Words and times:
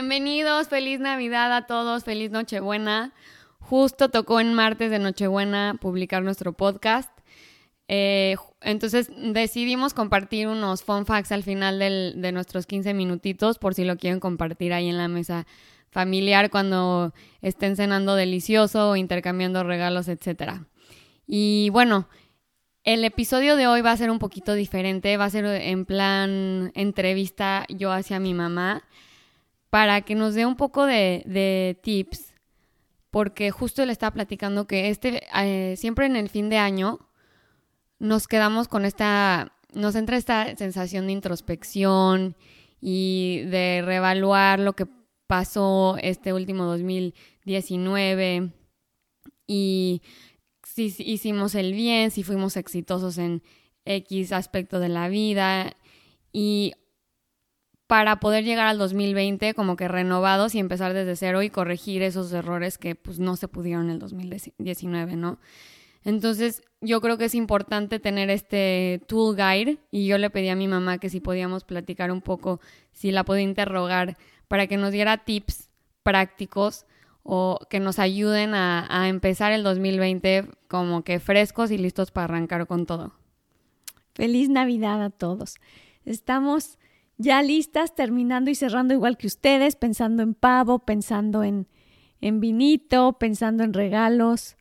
Bienvenidos, 0.00 0.68
feliz 0.68 1.00
Navidad 1.00 1.52
a 1.52 1.66
todos, 1.66 2.04
feliz 2.04 2.30
Nochebuena. 2.30 3.12
Justo 3.58 4.10
tocó 4.10 4.38
en 4.38 4.54
martes 4.54 4.92
de 4.92 5.00
Nochebuena 5.00 5.76
publicar 5.80 6.22
nuestro 6.22 6.52
podcast. 6.52 7.10
Eh, 7.88 8.36
entonces 8.60 9.10
decidimos 9.16 9.94
compartir 9.94 10.46
unos 10.46 10.84
fun 10.84 11.04
facts 11.04 11.32
al 11.32 11.42
final 11.42 11.80
de 11.80 12.30
nuestros 12.30 12.66
15 12.66 12.94
minutitos 12.94 13.58
por 13.58 13.74
si 13.74 13.82
lo 13.82 13.96
quieren 13.96 14.20
compartir 14.20 14.72
ahí 14.72 14.88
en 14.88 14.98
la 14.98 15.08
mesa 15.08 15.48
familiar 15.90 16.48
cuando 16.48 17.12
estén 17.42 17.74
cenando 17.74 18.14
delicioso 18.14 18.90
o 18.90 18.96
intercambiando 18.96 19.64
regalos, 19.64 20.06
etc. 20.06 20.60
Y 21.26 21.70
bueno, 21.72 22.08
el 22.84 23.04
episodio 23.04 23.56
de 23.56 23.66
hoy 23.66 23.80
va 23.80 23.90
a 23.90 23.96
ser 23.96 24.12
un 24.12 24.20
poquito 24.20 24.54
diferente, 24.54 25.16
va 25.16 25.24
a 25.24 25.30
ser 25.30 25.44
en 25.44 25.84
plan 25.86 26.70
entrevista 26.76 27.66
yo 27.68 27.90
hacia 27.90 28.20
mi 28.20 28.32
mamá 28.32 28.84
para 29.70 30.02
que 30.02 30.14
nos 30.14 30.34
dé 30.34 30.46
un 30.46 30.56
poco 30.56 30.86
de, 30.86 31.78
tips, 31.82 32.34
porque 33.10 33.50
justo 33.50 33.84
le 33.84 33.92
estaba 33.92 34.14
platicando 34.14 34.66
que 34.66 34.88
este, 34.88 35.26
eh, 35.34 35.76
siempre 35.76 36.06
en 36.06 36.16
el 36.16 36.28
fin 36.28 36.48
de 36.48 36.58
año 36.58 37.08
nos 37.98 38.28
quedamos 38.28 38.68
con 38.68 38.84
esta, 38.84 39.52
nos 39.72 39.94
entra 39.94 40.16
esta 40.16 40.56
sensación 40.56 41.06
de 41.06 41.12
introspección 41.12 42.36
y 42.80 43.42
de 43.46 43.82
reevaluar 43.84 44.60
lo 44.60 44.74
que 44.74 44.86
pasó 45.26 45.96
este 46.00 46.32
último 46.32 46.64
2019 46.64 48.52
y 49.46 50.02
si 50.62 50.94
hicimos 50.98 51.54
el 51.54 51.72
bien, 51.72 52.10
si 52.10 52.22
fuimos 52.22 52.56
exitosos 52.56 53.18
en 53.18 53.42
X 53.84 54.32
aspecto 54.32 54.78
de 54.78 54.88
la 54.88 55.08
vida 55.08 55.74
y 56.32 56.74
para 57.88 58.20
poder 58.20 58.44
llegar 58.44 58.66
al 58.66 58.76
2020 58.76 59.54
como 59.54 59.74
que 59.74 59.88
renovados 59.88 60.54
y 60.54 60.58
empezar 60.58 60.92
desde 60.92 61.16
cero 61.16 61.42
y 61.42 61.48
corregir 61.48 62.02
esos 62.02 62.30
errores 62.32 62.76
que 62.76 62.94
pues 62.94 63.18
no 63.18 63.34
se 63.34 63.48
pudieron 63.48 63.86
en 63.86 63.92
el 63.92 63.98
2019, 63.98 65.16
¿no? 65.16 65.38
Entonces, 66.04 66.62
yo 66.82 67.00
creo 67.00 67.16
que 67.16 67.24
es 67.24 67.34
importante 67.34 67.98
tener 67.98 68.28
este 68.28 69.02
tool 69.08 69.34
guide 69.34 69.78
y 69.90 70.06
yo 70.06 70.18
le 70.18 70.28
pedí 70.28 70.50
a 70.50 70.54
mi 70.54 70.68
mamá 70.68 70.98
que 70.98 71.08
si 71.08 71.20
podíamos 71.20 71.64
platicar 71.64 72.12
un 72.12 72.20
poco, 72.20 72.60
si 72.92 73.10
la 73.10 73.24
podía 73.24 73.42
interrogar 73.42 74.18
para 74.48 74.66
que 74.66 74.76
nos 74.76 74.92
diera 74.92 75.24
tips 75.24 75.70
prácticos 76.02 76.84
o 77.22 77.58
que 77.70 77.80
nos 77.80 77.98
ayuden 77.98 78.54
a, 78.54 78.86
a 78.90 79.08
empezar 79.08 79.52
el 79.52 79.62
2020 79.62 80.46
como 80.68 81.04
que 81.04 81.20
frescos 81.20 81.70
y 81.70 81.78
listos 81.78 82.10
para 82.10 82.24
arrancar 82.24 82.66
con 82.66 82.84
todo. 82.84 83.14
Feliz 84.12 84.50
Navidad 84.50 85.02
a 85.02 85.08
todos. 85.08 85.56
Estamos 86.04 86.78
ya 87.18 87.42
listas, 87.42 87.94
terminando 87.94 88.50
y 88.50 88.54
cerrando 88.54 88.94
igual 88.94 89.16
que 89.18 89.26
ustedes, 89.26 89.76
pensando 89.76 90.22
en 90.22 90.34
pavo, 90.34 90.80
pensando 90.80 91.44
en, 91.44 91.68
en 92.20 92.40
vinito, 92.40 93.18
pensando 93.18 93.64
en 93.64 93.74
regalos 93.74 94.56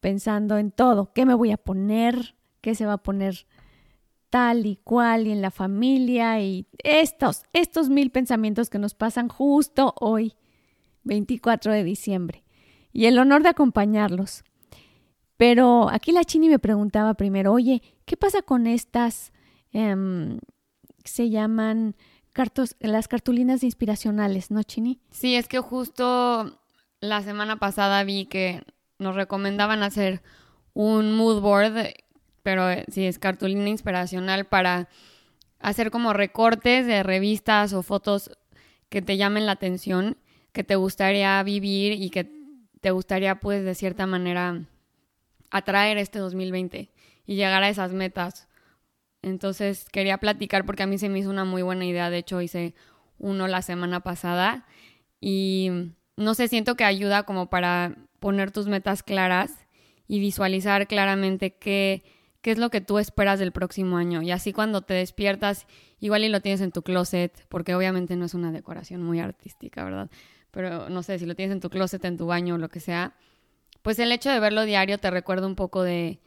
pensando 0.00 0.58
en 0.58 0.72
todo, 0.72 1.12
qué 1.12 1.24
me 1.26 1.34
voy 1.34 1.52
a 1.52 1.56
poner, 1.56 2.34
qué 2.60 2.74
se 2.74 2.86
va 2.86 2.94
a 2.94 3.02
poner 3.02 3.46
tal 4.30 4.66
y 4.66 4.76
cual 4.76 5.26
y 5.26 5.32
en 5.32 5.42
la 5.42 5.50
familia 5.50 6.40
y 6.40 6.66
estos, 6.78 7.42
estos 7.52 7.88
mil 7.90 8.10
pensamientos 8.10 8.70
que 8.70 8.78
nos 8.78 8.94
pasan 8.94 9.28
justo 9.28 9.94
hoy, 10.00 10.34
24 11.04 11.72
de 11.72 11.84
diciembre. 11.84 12.44
Y 12.92 13.06
el 13.06 13.18
honor 13.18 13.42
de 13.42 13.50
acompañarlos. 13.50 14.44
Pero 15.36 15.88
aquí 15.90 16.12
la 16.12 16.24
Chini 16.24 16.48
me 16.48 16.58
preguntaba 16.58 17.14
primero, 17.14 17.52
oye, 17.52 17.82
¿qué 18.04 18.16
pasa 18.16 18.42
con 18.42 18.66
estas, 18.66 19.32
em, 19.72 20.38
se 21.04 21.30
llaman 21.30 21.96
cartos, 22.32 22.76
las 22.80 23.08
cartulinas 23.08 23.62
inspiracionales, 23.62 24.50
¿no, 24.50 24.62
Chini? 24.62 25.00
Sí, 25.10 25.36
es 25.36 25.48
que 25.48 25.58
justo 25.58 26.60
la 27.00 27.22
semana 27.22 27.58
pasada 27.58 28.04
vi 28.04 28.26
que 28.26 28.62
nos 28.98 29.14
recomendaban 29.14 29.82
hacer 29.82 30.22
un 30.74 31.14
mood 31.14 31.40
board, 31.40 31.94
pero 32.42 32.70
eh, 32.70 32.84
si 32.90 33.06
es 33.06 33.18
cartulina 33.18 33.68
inspiracional 33.68 34.44
para 34.46 34.88
hacer 35.58 35.90
como 35.90 36.12
recortes 36.12 36.86
de 36.86 37.02
revistas 37.02 37.72
o 37.72 37.82
fotos 37.82 38.30
que 38.88 39.02
te 39.02 39.16
llamen 39.16 39.46
la 39.46 39.52
atención, 39.52 40.16
que 40.52 40.64
te 40.64 40.76
gustaría 40.76 41.42
vivir 41.42 41.92
y 41.92 42.10
que 42.10 42.30
te 42.80 42.90
gustaría 42.90 43.36
pues 43.40 43.64
de 43.64 43.74
cierta 43.74 44.06
manera 44.06 44.62
atraer 45.50 45.98
este 45.98 46.18
2020 46.18 46.90
y 47.26 47.34
llegar 47.34 47.62
a 47.62 47.68
esas 47.68 47.92
metas. 47.92 48.48
Entonces 49.22 49.86
quería 49.90 50.18
platicar 50.18 50.64
porque 50.64 50.82
a 50.82 50.86
mí 50.86 50.98
se 50.98 51.08
me 51.08 51.18
hizo 51.18 51.30
una 51.30 51.44
muy 51.44 51.62
buena 51.62 51.84
idea, 51.84 52.10
de 52.10 52.18
hecho 52.18 52.40
hice 52.40 52.74
uno 53.18 53.48
la 53.48 53.62
semana 53.62 54.00
pasada 54.00 54.66
y 55.20 55.70
no 56.16 56.34
sé, 56.34 56.48
siento 56.48 56.74
que 56.74 56.84
ayuda 56.84 57.24
como 57.24 57.50
para 57.50 57.96
poner 58.18 58.50
tus 58.50 58.66
metas 58.66 59.02
claras 59.02 59.66
y 60.06 60.20
visualizar 60.20 60.86
claramente 60.86 61.52
qué, 61.52 62.02
qué 62.42 62.50
es 62.50 62.58
lo 62.58 62.70
que 62.70 62.80
tú 62.80 62.98
esperas 62.98 63.38
del 63.38 63.52
próximo 63.52 63.96
año. 63.96 64.22
Y 64.22 64.30
así 64.30 64.52
cuando 64.52 64.82
te 64.82 64.94
despiertas, 64.94 65.66
igual 66.00 66.24
y 66.24 66.28
lo 66.28 66.40
tienes 66.40 66.60
en 66.60 66.72
tu 66.72 66.82
closet, 66.82 67.46
porque 67.48 67.74
obviamente 67.74 68.16
no 68.16 68.24
es 68.24 68.34
una 68.34 68.52
decoración 68.52 69.02
muy 69.02 69.20
artística, 69.20 69.84
¿verdad? 69.84 70.10
Pero 70.50 70.88
no 70.88 71.02
sé, 71.02 71.18
si 71.18 71.26
lo 71.26 71.34
tienes 71.34 71.52
en 71.52 71.60
tu 71.60 71.70
closet, 71.70 72.04
en 72.04 72.16
tu 72.16 72.26
baño, 72.26 72.56
o 72.56 72.58
lo 72.58 72.68
que 72.68 72.80
sea, 72.80 73.14
pues 73.82 73.98
el 73.98 74.10
hecho 74.12 74.30
de 74.30 74.40
verlo 74.40 74.64
diario 74.64 74.98
te 74.98 75.10
recuerda 75.10 75.46
un 75.46 75.54
poco 75.54 75.82
de, 75.82 76.20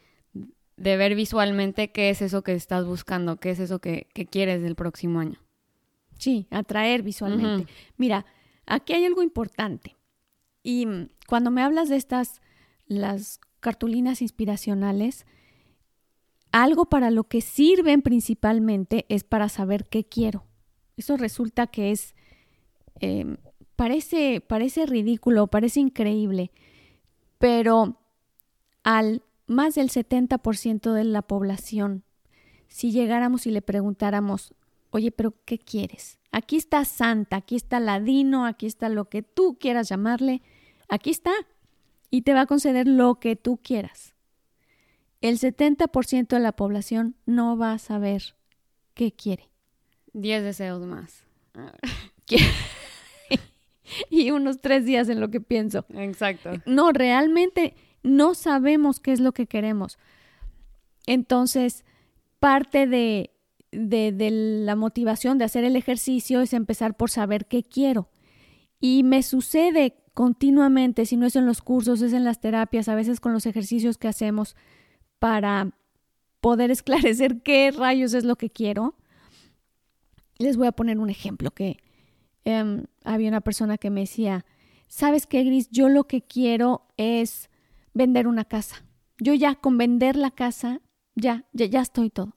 de 0.76 0.96
ver 0.96 1.14
visualmente 1.14 1.92
qué 1.92 2.10
es 2.10 2.22
eso 2.22 2.42
que 2.42 2.54
estás 2.54 2.84
buscando, 2.84 3.36
qué 3.36 3.50
es 3.50 3.60
eso 3.60 3.78
que, 3.78 4.08
que 4.12 4.26
quieres 4.26 4.62
del 4.62 4.74
próximo 4.74 5.20
año. 5.20 5.38
Sí, 6.18 6.46
atraer 6.50 7.02
visualmente. 7.02 7.70
Mira, 7.96 8.24
aquí 8.66 8.92
hay 8.92 9.04
algo 9.04 9.22
importante. 9.22 9.96
Y 10.62 10.86
cuando 11.28 11.50
me 11.50 11.62
hablas 11.62 11.88
de 11.88 11.96
estas, 11.96 12.40
las 12.86 13.40
cartulinas 13.60 14.22
inspiracionales, 14.22 15.26
algo 16.52 16.86
para 16.86 17.10
lo 17.10 17.24
que 17.24 17.40
sirven 17.40 18.02
principalmente 18.02 19.06
es 19.08 19.24
para 19.24 19.48
saber 19.48 19.86
qué 19.86 20.04
quiero. 20.04 20.44
Eso 20.96 21.16
resulta 21.16 21.66
que 21.66 21.90
es, 21.90 22.14
em, 23.00 23.36
parece, 23.76 24.40
parece 24.40 24.86
ridículo, 24.86 25.48
parece 25.48 25.80
increíble, 25.80 26.52
pero 27.38 27.98
al 28.84 29.22
más 29.46 29.74
del 29.74 29.90
70% 29.90 30.92
de 30.92 31.04
la 31.04 31.22
población, 31.22 32.04
si 32.68 32.90
llegáramos 32.90 33.46
y 33.46 33.50
le 33.50 33.62
preguntáramos, 33.62 34.54
oye, 34.90 35.10
pero 35.10 35.34
¿qué 35.44 35.58
quieres? 35.58 36.18
Aquí 36.32 36.56
está 36.56 36.84
Santa, 36.84 37.36
aquí 37.36 37.56
está 37.56 37.78
Ladino, 37.80 38.46
aquí 38.46 38.66
está 38.66 38.88
lo 38.88 39.08
que 39.08 39.22
tú 39.22 39.56
quieras 39.58 39.88
llamarle, 39.88 40.42
Aquí 40.88 41.10
está. 41.10 41.32
Y 42.10 42.22
te 42.22 42.34
va 42.34 42.42
a 42.42 42.46
conceder 42.46 42.86
lo 42.86 43.16
que 43.16 43.36
tú 43.36 43.58
quieras. 43.62 44.14
El 45.20 45.38
70% 45.38 46.28
de 46.28 46.40
la 46.40 46.52
población 46.52 47.16
no 47.26 47.56
va 47.56 47.72
a 47.72 47.78
saber 47.78 48.36
qué 48.94 49.12
quiere. 49.12 49.48
Diez 50.12 50.44
deseos 50.44 50.86
más. 50.86 51.24
y 54.10 54.30
unos 54.30 54.60
tres 54.60 54.84
días 54.84 55.08
en 55.08 55.20
lo 55.20 55.30
que 55.30 55.40
pienso. 55.40 55.86
Exacto. 55.94 56.52
No, 56.66 56.92
realmente 56.92 57.74
no 58.04 58.34
sabemos 58.34 59.00
qué 59.00 59.12
es 59.12 59.18
lo 59.18 59.32
que 59.32 59.46
queremos. 59.46 59.98
Entonces, 61.06 61.84
parte 62.38 62.86
de, 62.86 63.30
de, 63.72 64.30
la 64.30 64.76
motivación 64.76 65.38
de 65.38 65.46
hacer 65.46 65.64
el 65.64 65.74
ejercicio 65.74 66.40
es 66.40 66.52
empezar 66.52 66.96
por 66.96 67.10
saber 67.10 67.46
qué 67.46 67.64
quiero. 67.64 68.08
Y 68.78 69.02
me 69.02 69.22
sucede 69.22 69.96
continuamente, 70.12 71.06
si 71.06 71.16
no 71.16 71.26
es 71.26 71.34
en 71.34 71.46
los 71.46 71.62
cursos, 71.62 72.02
es 72.02 72.12
en 72.12 72.24
las 72.24 72.40
terapias, 72.40 72.88
a 72.88 72.94
veces 72.94 73.18
con 73.18 73.32
los 73.32 73.46
ejercicios 73.46 73.98
que 73.98 74.08
hacemos 74.08 74.54
para 75.18 75.72
poder 76.40 76.70
esclarecer 76.70 77.42
qué 77.42 77.72
rayos 77.72 78.14
es 78.14 78.24
lo 78.24 78.36
que 78.36 78.50
quiero. 78.50 78.94
Les 80.38 80.56
voy 80.56 80.66
a 80.66 80.72
poner 80.72 80.98
un 80.98 81.10
ejemplo 81.10 81.50
que 81.52 81.78
em, 82.44 82.84
había 83.04 83.28
una 83.28 83.40
persona 83.40 83.78
que 83.78 83.90
me 83.90 84.00
decía, 84.00 84.44
¿sabes 84.88 85.26
qué, 85.26 85.42
Gris? 85.44 85.70
Yo 85.70 85.88
lo 85.88 86.04
que 86.04 86.20
quiero 86.20 86.86
es 86.96 87.48
vender 87.94 88.26
una 88.26 88.44
casa. 88.44 88.84
Yo 89.18 89.32
ya 89.32 89.54
con 89.54 89.78
vender 89.78 90.16
la 90.16 90.30
casa, 90.32 90.80
ya, 91.14 91.44
ya, 91.52 91.66
ya 91.66 91.80
estoy 91.80 92.10
todo. 92.10 92.36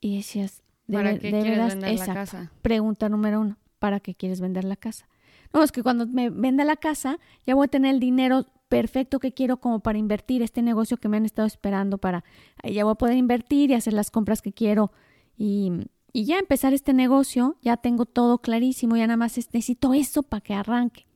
Y 0.00 0.16
decías, 0.16 0.62
¿de, 0.86 0.96
¿Para 0.96 1.18
qué 1.18 1.30
quieres 1.30 1.74
vender 1.74 1.98
la 1.98 2.14
casa? 2.14 2.52
Pregunta 2.62 3.08
número 3.08 3.40
uno, 3.40 3.58
¿para 3.78 4.00
qué 4.00 4.14
quieres 4.14 4.40
vender 4.40 4.64
la 4.64 4.76
casa? 4.76 5.08
No, 5.52 5.62
es 5.62 5.72
que 5.72 5.82
cuando 5.82 6.06
me 6.06 6.30
venda 6.30 6.64
la 6.64 6.76
casa 6.76 7.18
ya 7.46 7.54
voy 7.54 7.66
a 7.66 7.68
tener 7.68 7.94
el 7.94 8.00
dinero 8.00 8.46
perfecto 8.68 9.18
que 9.18 9.32
quiero 9.32 9.58
como 9.58 9.80
para 9.80 9.98
invertir 9.98 10.42
este 10.42 10.62
negocio 10.62 10.98
que 10.98 11.08
me 11.08 11.16
han 11.16 11.24
estado 11.24 11.46
esperando 11.46 11.98
para, 11.98 12.22
ya 12.62 12.84
voy 12.84 12.92
a 12.92 12.96
poder 12.96 13.16
invertir 13.16 13.70
y 13.70 13.74
hacer 13.74 13.94
las 13.94 14.10
compras 14.10 14.42
que 14.42 14.52
quiero 14.52 14.92
y, 15.36 15.72
y 16.12 16.24
ya 16.24 16.38
empezar 16.38 16.74
este 16.74 16.92
negocio, 16.92 17.56
ya 17.62 17.76
tengo 17.76 18.04
todo 18.04 18.38
clarísimo, 18.38 18.96
ya 18.96 19.06
nada 19.06 19.16
más 19.16 19.36
necesito 19.36 19.94
eso 19.94 20.22
para 20.22 20.40
que 20.40 20.54
arranque. 20.54 21.06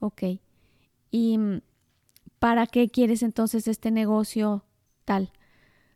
Ok. 0.00 0.22
¿Y 1.12 1.38
para 2.40 2.66
qué 2.66 2.88
quieres 2.88 3.22
entonces 3.22 3.68
este 3.68 3.92
negocio 3.92 4.64
tal? 5.04 5.30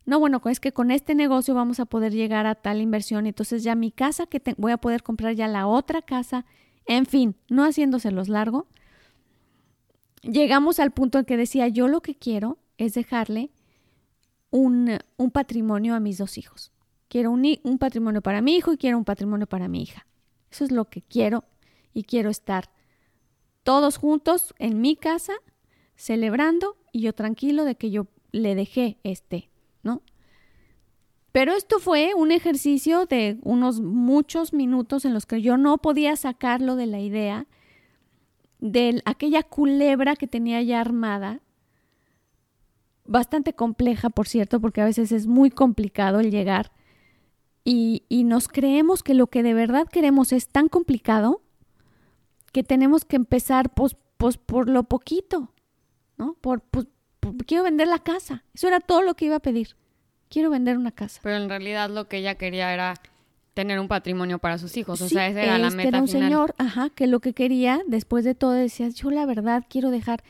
No, 0.04 0.20
bueno, 0.20 0.40
es 0.44 0.60
que 0.60 0.72
con 0.72 0.92
este 0.92 1.16
negocio 1.16 1.54
vamos 1.54 1.80
a 1.80 1.86
poder 1.86 2.12
llegar 2.12 2.46
a 2.46 2.54
tal 2.54 2.80
inversión. 2.80 3.26
Entonces 3.26 3.64
ya 3.64 3.74
mi 3.74 3.90
casa 3.90 4.26
que 4.26 4.40
voy 4.56 4.70
a 4.70 4.76
poder 4.76 5.02
comprar 5.02 5.34
ya 5.34 5.48
la 5.48 5.66
otra 5.66 6.02
casa. 6.02 6.44
En 6.84 7.06
fin, 7.06 7.34
no 7.48 7.64
haciéndoselos 7.64 8.28
largo. 8.28 8.68
Llegamos 10.22 10.78
al 10.78 10.92
punto 10.92 11.18
en 11.18 11.24
que 11.24 11.36
decía, 11.36 11.66
yo 11.66 11.88
lo 11.88 12.02
que 12.02 12.14
quiero 12.14 12.58
es 12.78 12.94
dejarle 12.94 13.50
un, 14.50 14.98
un 15.16 15.30
patrimonio 15.30 15.94
a 15.94 16.00
mis 16.00 16.18
dos 16.18 16.38
hijos. 16.38 16.72
Quiero 17.08 17.30
un, 17.30 17.58
un 17.64 17.78
patrimonio 17.78 18.22
para 18.22 18.40
mi 18.42 18.54
hijo 18.54 18.72
y 18.72 18.76
quiero 18.76 18.98
un 18.98 19.04
patrimonio 19.04 19.46
para 19.46 19.66
mi 19.66 19.82
hija. 19.82 20.06
Eso 20.50 20.64
es 20.64 20.70
lo 20.70 20.84
que 20.84 21.02
quiero 21.02 21.44
y 21.92 22.04
quiero 22.04 22.30
estar 22.30 22.70
todos 23.66 23.96
juntos 23.96 24.54
en 24.60 24.80
mi 24.80 24.94
casa 24.94 25.32
celebrando 25.96 26.76
y 26.92 27.00
yo 27.00 27.12
tranquilo 27.12 27.64
de 27.64 27.74
que 27.74 27.90
yo 27.90 28.06
le 28.30 28.54
dejé 28.54 28.98
este, 29.02 29.50
¿no? 29.82 30.02
Pero 31.32 31.52
esto 31.52 31.80
fue 31.80 32.14
un 32.14 32.30
ejercicio 32.30 33.06
de 33.06 33.40
unos 33.42 33.80
muchos 33.80 34.52
minutos 34.52 35.04
en 35.04 35.12
los 35.12 35.26
que 35.26 35.42
yo 35.42 35.56
no 35.56 35.78
podía 35.78 36.14
sacarlo 36.14 36.76
de 36.76 36.86
la 36.86 37.00
idea 37.00 37.48
de 38.60 39.02
aquella 39.04 39.42
culebra 39.42 40.14
que 40.14 40.28
tenía 40.28 40.62
ya 40.62 40.80
armada, 40.80 41.40
bastante 43.04 43.52
compleja, 43.52 44.10
por 44.10 44.28
cierto, 44.28 44.60
porque 44.60 44.80
a 44.80 44.84
veces 44.84 45.10
es 45.10 45.26
muy 45.26 45.50
complicado 45.50 46.20
el 46.20 46.30
llegar 46.30 46.70
y, 47.64 48.04
y 48.08 48.22
nos 48.22 48.46
creemos 48.46 49.02
que 49.02 49.14
lo 49.14 49.26
que 49.26 49.42
de 49.42 49.54
verdad 49.54 49.88
queremos 49.88 50.32
es 50.32 50.46
tan 50.46 50.68
complicado 50.68 51.42
que 52.56 52.64
tenemos 52.64 53.04
que 53.04 53.16
empezar 53.16 53.68
pues, 53.74 53.98
pues 54.16 54.38
por 54.38 54.70
lo 54.70 54.84
poquito, 54.84 55.52
¿no? 56.16 56.38
Por, 56.40 56.62
pues, 56.62 56.86
quiero 57.46 57.64
vender 57.64 57.86
la 57.86 57.98
casa. 57.98 58.44
Eso 58.54 58.66
era 58.66 58.80
todo 58.80 59.02
lo 59.02 59.12
que 59.12 59.26
iba 59.26 59.36
a 59.36 59.40
pedir. 59.40 59.76
Quiero 60.30 60.48
vender 60.48 60.78
una 60.78 60.90
casa. 60.90 61.20
Pero 61.22 61.36
en 61.36 61.50
realidad 61.50 61.90
lo 61.90 62.08
que 62.08 62.16
ella 62.16 62.36
quería 62.36 62.72
era 62.72 62.94
tener 63.52 63.78
un 63.78 63.88
patrimonio 63.88 64.38
para 64.38 64.56
sus 64.56 64.74
hijos. 64.78 65.02
O 65.02 65.08
sea, 65.10 65.28
esa 65.28 65.42
era 65.42 65.58
la 65.58 65.68
meta 65.68 65.88
era 65.88 66.00
un 66.00 66.08
final. 66.08 66.22
señor, 66.22 66.54
ajá, 66.56 66.88
que 66.88 67.06
lo 67.06 67.20
que 67.20 67.34
quería, 67.34 67.82
después 67.86 68.24
de 68.24 68.34
todo, 68.34 68.52
decía, 68.52 68.88
yo 68.88 69.10
la 69.10 69.26
verdad 69.26 69.62
quiero 69.68 69.90
dejar, 69.90 70.24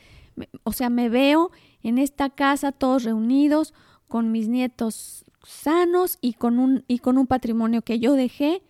o 0.65 0.73
sea, 0.73 0.91
me 0.91 1.09
veo 1.09 1.53
en 1.85 1.97
esta 1.97 2.29
casa 2.31 2.73
todos 2.73 3.05
reunidos, 3.05 3.73
con 4.09 4.33
mis 4.33 4.49
nietos 4.49 5.25
sanos 5.45 6.19
y 6.21 6.33
con 6.33 6.59
un, 6.59 6.85
y 6.89 6.99
con 6.99 7.19
un 7.19 7.29
patrimonio 7.29 7.83
que 7.83 8.01
yo 8.01 8.15
dejé 8.15 8.65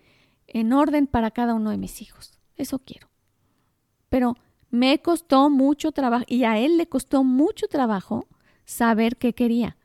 en 0.45 0.73
orden 0.73 1.07
para 1.07 1.31
cada 1.31 1.55
uno 1.55 1.71
de 1.71 1.77
mis 1.77 2.03
hijos. 2.03 2.37
Eso 2.55 2.77
quiero. 2.77 3.07
Pero 4.09 4.35
me 4.69 4.99
costó 4.99 5.49
mucho 5.49 5.91
trabajo 5.91 6.25
y 6.27 6.43
a 6.43 6.59
él 6.59 6.77
le 6.77 6.87
costó 6.87 7.23
mucho 7.23 7.67
trabajo 7.67 8.27
saber 8.65 9.17
qué 9.17 9.33
quería, 9.33 9.77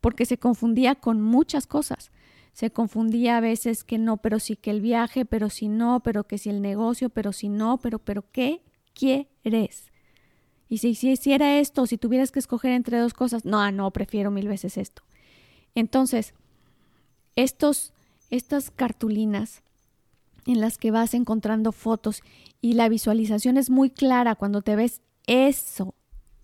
porque 0.00 0.26
se 0.26 0.38
confundía 0.38 0.94
con 0.94 1.20
muchas 1.20 1.66
cosas. 1.66 2.10
Se 2.52 2.70
confundía 2.70 3.36
a 3.36 3.40
veces 3.40 3.84
que 3.84 3.98
no, 3.98 4.16
pero 4.16 4.40
sí 4.40 4.56
que 4.56 4.70
el 4.70 4.80
viaje, 4.80 5.24
pero 5.24 5.50
si 5.50 5.68
no, 5.68 6.00
pero 6.00 6.24
que 6.24 6.38
si 6.38 6.48
el 6.48 6.62
negocio, 6.62 7.10
pero 7.10 7.32
si 7.32 7.48
no, 7.48 7.78
pero, 7.78 7.98
pero 7.98 8.24
¿qué 8.32 8.62
quieres? 8.94 9.92
Y 10.68 10.78
si, 10.78 10.94
si 10.94 11.10
hiciera 11.10 11.58
esto, 11.58 11.86
si 11.86 11.98
tuvieras 11.98 12.32
que 12.32 12.38
escoger 12.38 12.72
entre 12.72 12.98
dos 12.98 13.14
cosas, 13.14 13.44
no, 13.44 13.70
no, 13.70 13.90
prefiero 13.90 14.30
mil 14.30 14.48
veces 14.48 14.78
esto. 14.78 15.02
Entonces, 15.74 16.34
estos, 17.36 17.92
estas 18.30 18.70
cartulinas 18.70 19.62
en 20.46 20.60
las 20.60 20.78
que 20.78 20.90
vas 20.90 21.14
encontrando 21.14 21.72
fotos 21.72 22.22
y 22.60 22.74
la 22.74 22.88
visualización 22.88 23.56
es 23.56 23.70
muy 23.70 23.90
clara 23.90 24.34
cuando 24.34 24.62
te 24.62 24.76
ves 24.76 25.02
eso, 25.26 25.94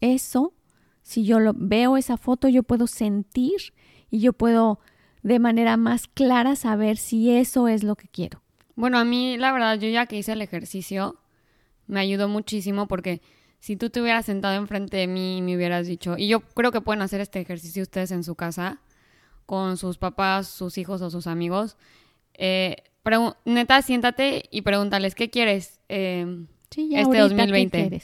eso, 0.01 0.55
si 1.03 1.25
yo 1.25 1.41
lo 1.41 1.53
veo 1.55 1.97
esa 1.97 2.17
foto, 2.17 2.49
yo 2.49 2.63
puedo 2.63 2.87
sentir 2.87 3.75
y 4.11 4.21
yo 4.21 4.33
puedo 4.33 4.81
de 5.23 5.39
manera 5.39 5.77
más 5.77 6.09
clara 6.09 6.57
saber 6.57 6.97
si 6.97 7.31
eso 7.31 7.69
es 7.69 7.83
lo 7.85 7.97
que 7.97 8.09
quiero. 8.09 8.43
Bueno, 8.75 8.99
a 8.99 9.05
mí 9.05 9.37
la 9.37 9.53
verdad, 9.53 9.79
yo 9.79 9.89
ya 9.89 10.07
que 10.07 10.17
hice 10.17 10.33
el 10.33 10.43
ejercicio, 10.43 11.17
me 11.87 12.01
ayudó 12.01 12.29
muchísimo 12.29 12.89
porque 12.89 13.21
si 13.61 13.77
tú 13.77 13.91
te 13.91 14.01
hubieras 14.01 14.27
sentado 14.27 14.57
enfrente 14.57 14.97
de 14.97 15.07
mí 15.07 15.39
y 15.39 15.43
me 15.43 15.57
hubieras 15.57 15.87
dicho, 15.87 16.17
y 16.19 16.27
yo 16.29 16.41
creo 16.41 16.73
que 16.73 16.81
pueden 16.81 17.03
hacer 17.03 17.21
este 17.21 17.41
ejercicio 17.41 17.83
ustedes 17.83 18.11
en 18.11 18.25
su 18.25 18.35
casa, 18.35 18.81
con 19.47 19.77
sus 19.77 19.99
papás, 19.99 20.49
sus 20.49 20.79
hijos 20.79 21.03
o 21.03 21.11
sus 21.11 21.27
amigos, 21.27 21.77
eh, 22.35 22.77
neta, 23.45 23.83
siéntate 23.83 24.45
y 24.51 24.63
pregúntales, 24.63 25.15
¿qué 25.15 25.31
quieres 25.31 25.81
eh, 25.93 26.47
este 26.71 27.19
2020? 27.19 28.03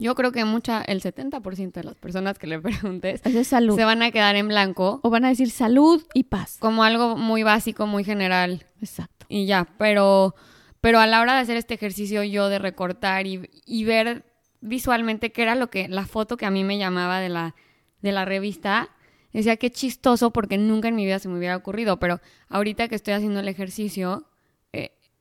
Yo 0.00 0.14
creo 0.14 0.30
que 0.30 0.44
mucha, 0.44 0.82
el 0.82 1.02
70% 1.02 1.72
de 1.72 1.84
las 1.84 1.96
personas 1.96 2.38
que 2.38 2.46
le 2.46 2.60
preguntes 2.60 3.20
se 3.20 3.84
van 3.84 4.02
a 4.02 4.10
quedar 4.10 4.36
en 4.36 4.48
blanco. 4.48 5.00
O 5.02 5.10
van 5.10 5.24
a 5.24 5.28
decir 5.28 5.50
salud 5.50 6.04
y 6.14 6.24
paz. 6.24 6.56
Como 6.60 6.84
algo 6.84 7.16
muy 7.16 7.42
básico, 7.42 7.86
muy 7.86 8.04
general. 8.04 8.64
Exacto. 8.80 9.26
Y 9.28 9.46
ya, 9.46 9.68
pero, 9.76 10.34
pero 10.80 11.00
a 11.00 11.06
la 11.06 11.20
hora 11.20 11.34
de 11.34 11.40
hacer 11.40 11.56
este 11.56 11.74
ejercicio 11.74 12.22
yo 12.22 12.48
de 12.48 12.58
recortar 12.58 13.26
y, 13.26 13.50
y 13.66 13.84
ver 13.84 14.24
visualmente 14.60 15.32
qué 15.32 15.42
era 15.42 15.54
lo 15.54 15.68
que, 15.68 15.88
la 15.88 16.06
foto 16.06 16.36
que 16.36 16.46
a 16.46 16.50
mí 16.50 16.64
me 16.64 16.78
llamaba 16.78 17.20
de 17.20 17.28
la, 17.28 17.54
de 18.00 18.12
la 18.12 18.24
revista, 18.24 18.90
Decía, 19.32 19.56
qué 19.56 19.70
chistoso 19.70 20.32
porque 20.32 20.56
nunca 20.56 20.88
en 20.88 20.96
mi 20.96 21.04
vida 21.04 21.18
se 21.18 21.28
me 21.28 21.36
hubiera 21.36 21.56
ocurrido, 21.56 21.98
pero 21.98 22.20
ahorita 22.48 22.88
que 22.88 22.94
estoy 22.94 23.14
haciendo 23.14 23.40
el 23.40 23.48
ejercicio, 23.48 24.26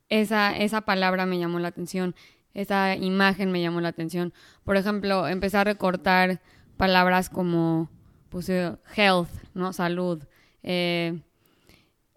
esa, 0.09 0.56
esa 0.56 0.81
palabra 0.81 1.25
me 1.25 1.39
llamó 1.39 1.59
la 1.59 1.69
atención, 1.69 2.15
esa 2.54 2.95
imagen 2.95 3.51
me 3.51 3.62
llamó 3.62 3.81
la 3.81 3.89
atención. 3.89 4.33
Por 4.63 4.77
ejemplo, 4.77 5.27
empecé 5.27 5.57
a 5.57 5.63
recortar 5.63 6.42
palabras 6.77 7.30
como, 7.30 7.89
puse 8.30 8.74
health, 8.95 9.30
¿no? 9.54 9.74
Salud, 9.74 10.24
eh, 10.63 11.19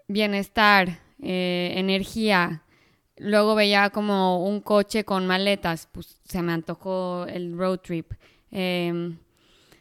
bienestar, 0.08 1.00
eh, 1.20 1.74
energía. 1.76 2.62
Luego 3.16 3.54
veía 3.54 3.90
como 3.90 4.44
un 4.46 4.60
coche 4.60 5.04
con 5.04 5.26
maletas, 5.26 5.88
pues 5.92 6.18
se 6.24 6.42
me 6.42 6.52
antojó 6.52 7.26
el 7.26 7.56
road 7.56 7.80
trip. 7.80 8.12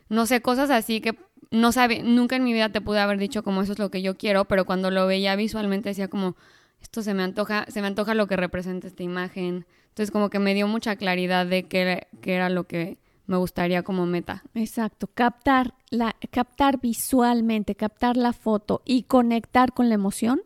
no 0.09 0.25
sé, 0.25 0.41
cosas 0.41 0.69
así 0.71 1.01
que 1.01 1.15
no 1.51 1.71
sabe, 1.71 2.03
nunca 2.03 2.35
en 2.35 2.43
mi 2.43 2.53
vida 2.53 2.69
te 2.69 2.81
pude 2.81 2.99
haber 2.99 3.17
dicho 3.17 3.43
como 3.43 3.61
eso 3.61 3.73
es 3.73 3.79
lo 3.79 3.89
que 3.89 4.01
yo 4.01 4.17
quiero, 4.17 4.45
pero 4.45 4.65
cuando 4.65 4.91
lo 4.91 5.07
veía 5.07 5.35
visualmente 5.35 5.89
decía 5.89 6.07
como 6.07 6.35
esto 6.81 7.01
se 7.01 7.13
me 7.13 7.23
antoja, 7.23 7.65
se 7.67 7.81
me 7.81 7.87
antoja 7.87 8.13
lo 8.13 8.27
que 8.27 8.35
representa 8.35 8.87
esta 8.87 9.03
imagen. 9.03 9.65
Entonces 9.89 10.11
como 10.11 10.29
que 10.29 10.39
me 10.39 10.53
dio 10.53 10.67
mucha 10.67 10.95
claridad 10.95 11.45
de 11.45 11.63
qué, 11.63 12.07
era 12.23 12.49
lo 12.49 12.65
que 12.65 12.97
me 13.25 13.37
gustaría 13.37 13.83
como 13.83 14.05
meta. 14.05 14.43
Exacto, 14.53 15.07
captar 15.13 15.75
la 15.89 16.15
captar 16.31 16.79
visualmente, 16.79 17.75
captar 17.75 18.17
la 18.17 18.33
foto 18.33 18.81
y 18.85 19.03
conectar 19.03 19.73
con 19.73 19.89
la 19.89 19.95
emoción 19.95 20.41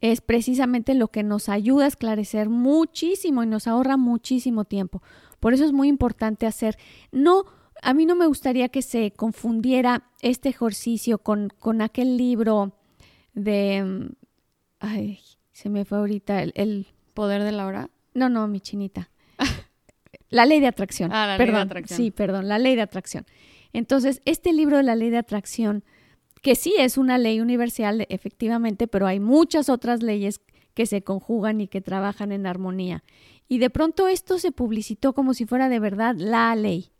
es 0.00 0.20
precisamente 0.20 0.94
lo 0.94 1.08
que 1.08 1.22
nos 1.22 1.48
ayuda 1.48 1.86
a 1.86 1.88
esclarecer 1.88 2.48
muchísimo 2.48 3.42
y 3.42 3.46
nos 3.46 3.66
ahorra 3.66 3.96
muchísimo 3.96 4.64
tiempo. 4.64 5.02
Por 5.40 5.54
eso 5.54 5.64
es 5.64 5.72
muy 5.72 5.88
importante 5.88 6.46
hacer 6.46 6.78
no 7.10 7.44
a 7.82 7.92
mí 7.92 8.06
no 8.06 8.16
me 8.16 8.26
gustaría 8.26 8.68
que 8.70 8.82
se 8.82 9.10
confundiera 9.12 10.10
este 10.22 10.48
ejercicio 10.48 11.18
con, 11.18 11.50
con 11.58 11.82
aquel 11.82 12.16
libro 12.16 12.72
de... 13.34 14.10
Ay, 14.84 15.20
se 15.52 15.68
me 15.68 15.84
fue 15.84 15.98
ahorita 15.98 16.42
el, 16.42 16.86
poder 17.14 17.42
de 17.42 17.52
la 17.52 17.66
hora. 17.66 17.90
No, 18.12 18.28
no, 18.28 18.46
mi 18.48 18.60
chinita. 18.60 19.10
la 20.30 20.46
ley 20.46 20.60
de 20.60 20.66
atracción. 20.66 21.12
Ah, 21.12 21.26
la 21.26 21.38
ley 21.38 21.50
de 21.50 21.58
atracción. 21.58 21.96
Sí, 21.96 22.10
perdón, 22.10 22.48
la 22.48 22.58
ley 22.58 22.76
de 22.76 22.82
atracción. 22.82 23.26
Entonces, 23.72 24.20
este 24.24 24.52
libro 24.52 24.76
de 24.76 24.82
la 24.82 24.94
ley 24.94 25.10
de 25.10 25.18
atracción, 25.18 25.84
que 26.42 26.54
sí 26.54 26.74
es 26.78 26.98
una 26.98 27.18
ley 27.18 27.40
universal, 27.40 28.06
efectivamente, 28.08 28.86
pero 28.86 29.06
hay 29.06 29.20
muchas 29.20 29.68
otras 29.68 30.02
leyes 30.02 30.40
que 30.74 30.86
se 30.86 31.02
conjugan 31.02 31.60
y 31.60 31.68
que 31.68 31.80
trabajan 31.80 32.32
en 32.32 32.46
armonía. 32.46 33.04
Y 33.48 33.58
de 33.58 33.70
pronto 33.70 34.08
esto 34.08 34.38
se 34.38 34.52
publicitó 34.52 35.12
como 35.12 35.34
si 35.34 35.46
fuera 35.46 35.68
de 35.68 35.78
verdad 35.78 36.14
la 36.16 36.54
ley 36.56 36.90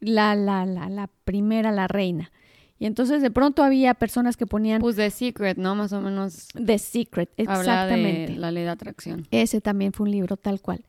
la, 0.00 0.34
la, 0.34 0.66
la, 0.66 0.88
la 0.88 1.08
primera, 1.24 1.70
la 1.70 1.86
reina. 1.86 2.32
Y 2.80 2.86
entonces 2.86 3.20
de 3.20 3.30
pronto 3.30 3.62
había 3.62 3.92
personas 3.92 4.38
que 4.38 4.46
ponían... 4.46 4.80
Pues 4.80 4.96
The 4.96 5.10
Secret, 5.10 5.58
¿no? 5.58 5.74
Más 5.74 5.92
o 5.92 6.00
menos. 6.00 6.48
The 6.54 6.78
Secret, 6.78 7.30
exactamente. 7.36 8.32
De 8.32 8.38
la 8.38 8.50
ley 8.50 8.64
de 8.64 8.70
atracción. 8.70 9.28
Ese 9.30 9.60
también 9.60 9.92
fue 9.92 10.04
un 10.04 10.12
libro 10.12 10.38
tal 10.38 10.62
cual. 10.62 10.86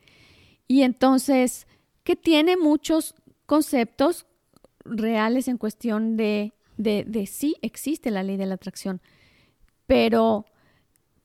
Y 0.69 0.83
entonces, 0.83 1.67
que 2.05 2.15
tiene 2.15 2.55
muchos 2.55 3.13
conceptos 3.45 4.25
reales 4.85 5.49
en 5.49 5.57
cuestión 5.57 6.15
de, 6.15 6.53
de, 6.77 7.03
de 7.05 7.27
sí 7.27 7.57
existe 7.61 8.09
la 8.09 8.23
ley 8.23 8.37
de 8.37 8.45
la 8.45 8.55
atracción. 8.55 9.01
Pero, 9.85 10.45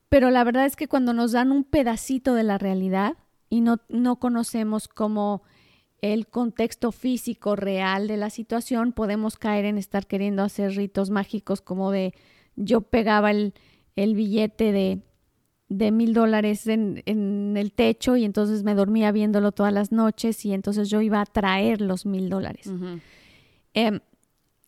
pero 0.08 0.30
la 0.30 0.42
verdad 0.42 0.66
es 0.66 0.74
que 0.74 0.88
cuando 0.88 1.12
nos 1.12 1.30
dan 1.30 1.52
un 1.52 1.62
pedacito 1.62 2.34
de 2.34 2.42
la 2.42 2.58
realidad 2.58 3.14
y 3.48 3.60
no, 3.60 3.78
no 3.88 4.16
conocemos 4.16 4.88
cómo 4.88 5.44
el 6.02 6.26
contexto 6.26 6.92
físico 6.92 7.56
real 7.56 8.08
de 8.08 8.16
la 8.16 8.30
situación, 8.30 8.92
podemos 8.92 9.36
caer 9.36 9.64
en 9.64 9.78
estar 9.78 10.06
queriendo 10.06 10.42
hacer 10.42 10.72
ritos 10.76 11.10
mágicos 11.10 11.60
como 11.60 11.90
de 11.90 12.14
yo 12.54 12.82
pegaba 12.82 13.30
el, 13.30 13.54
el 13.96 14.14
billete 14.14 14.72
de, 14.72 15.00
de 15.68 15.90
mil 15.90 16.14
dólares 16.14 16.66
en, 16.66 17.02
en, 17.06 17.56
el 17.56 17.72
techo 17.72 18.16
y 18.16 18.24
entonces 18.24 18.62
me 18.62 18.74
dormía 18.74 19.12
viéndolo 19.12 19.52
todas 19.52 19.72
las 19.72 19.92
noches 19.92 20.44
y 20.44 20.52
entonces 20.52 20.88
yo 20.88 21.00
iba 21.00 21.20
a 21.20 21.26
traer 21.26 21.80
los 21.80 22.06
mil 22.06 22.28
dólares. 22.28 22.70
Em, 23.74 24.00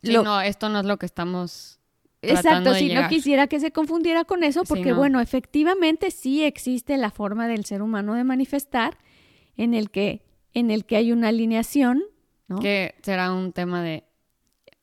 no, 0.03 0.41
esto 0.41 0.69
no 0.69 0.81
es 0.81 0.87
lo 0.87 0.99
que 0.99 1.07
estamos 1.07 1.79
Exacto, 2.21 2.75
si 2.75 2.93
no 2.93 3.09
quisiera 3.09 3.47
que 3.47 3.61
se 3.61 3.71
confundiera 3.71 4.25
con 4.25 4.43
eso, 4.43 4.65
porque 4.65 4.93
bueno, 4.93 5.21
efectivamente 5.21 6.11
sí 6.11 6.43
existe 6.43 6.97
la 6.97 7.11
forma 7.11 7.47
del 7.47 7.65
ser 7.65 7.81
humano 7.81 8.15
de 8.15 8.25
manifestar 8.25 8.99
en 9.57 9.73
el 9.73 9.91
que, 9.91 10.23
en 10.55 10.71
el 10.71 10.85
que 10.85 10.97
hay 10.97 11.13
una 11.13 11.29
alineación, 11.29 12.03
¿no? 12.47 12.59
Que 12.61 12.95
será 13.03 13.33
un 13.33 13.53
tema 13.53 13.83
de 13.83 14.05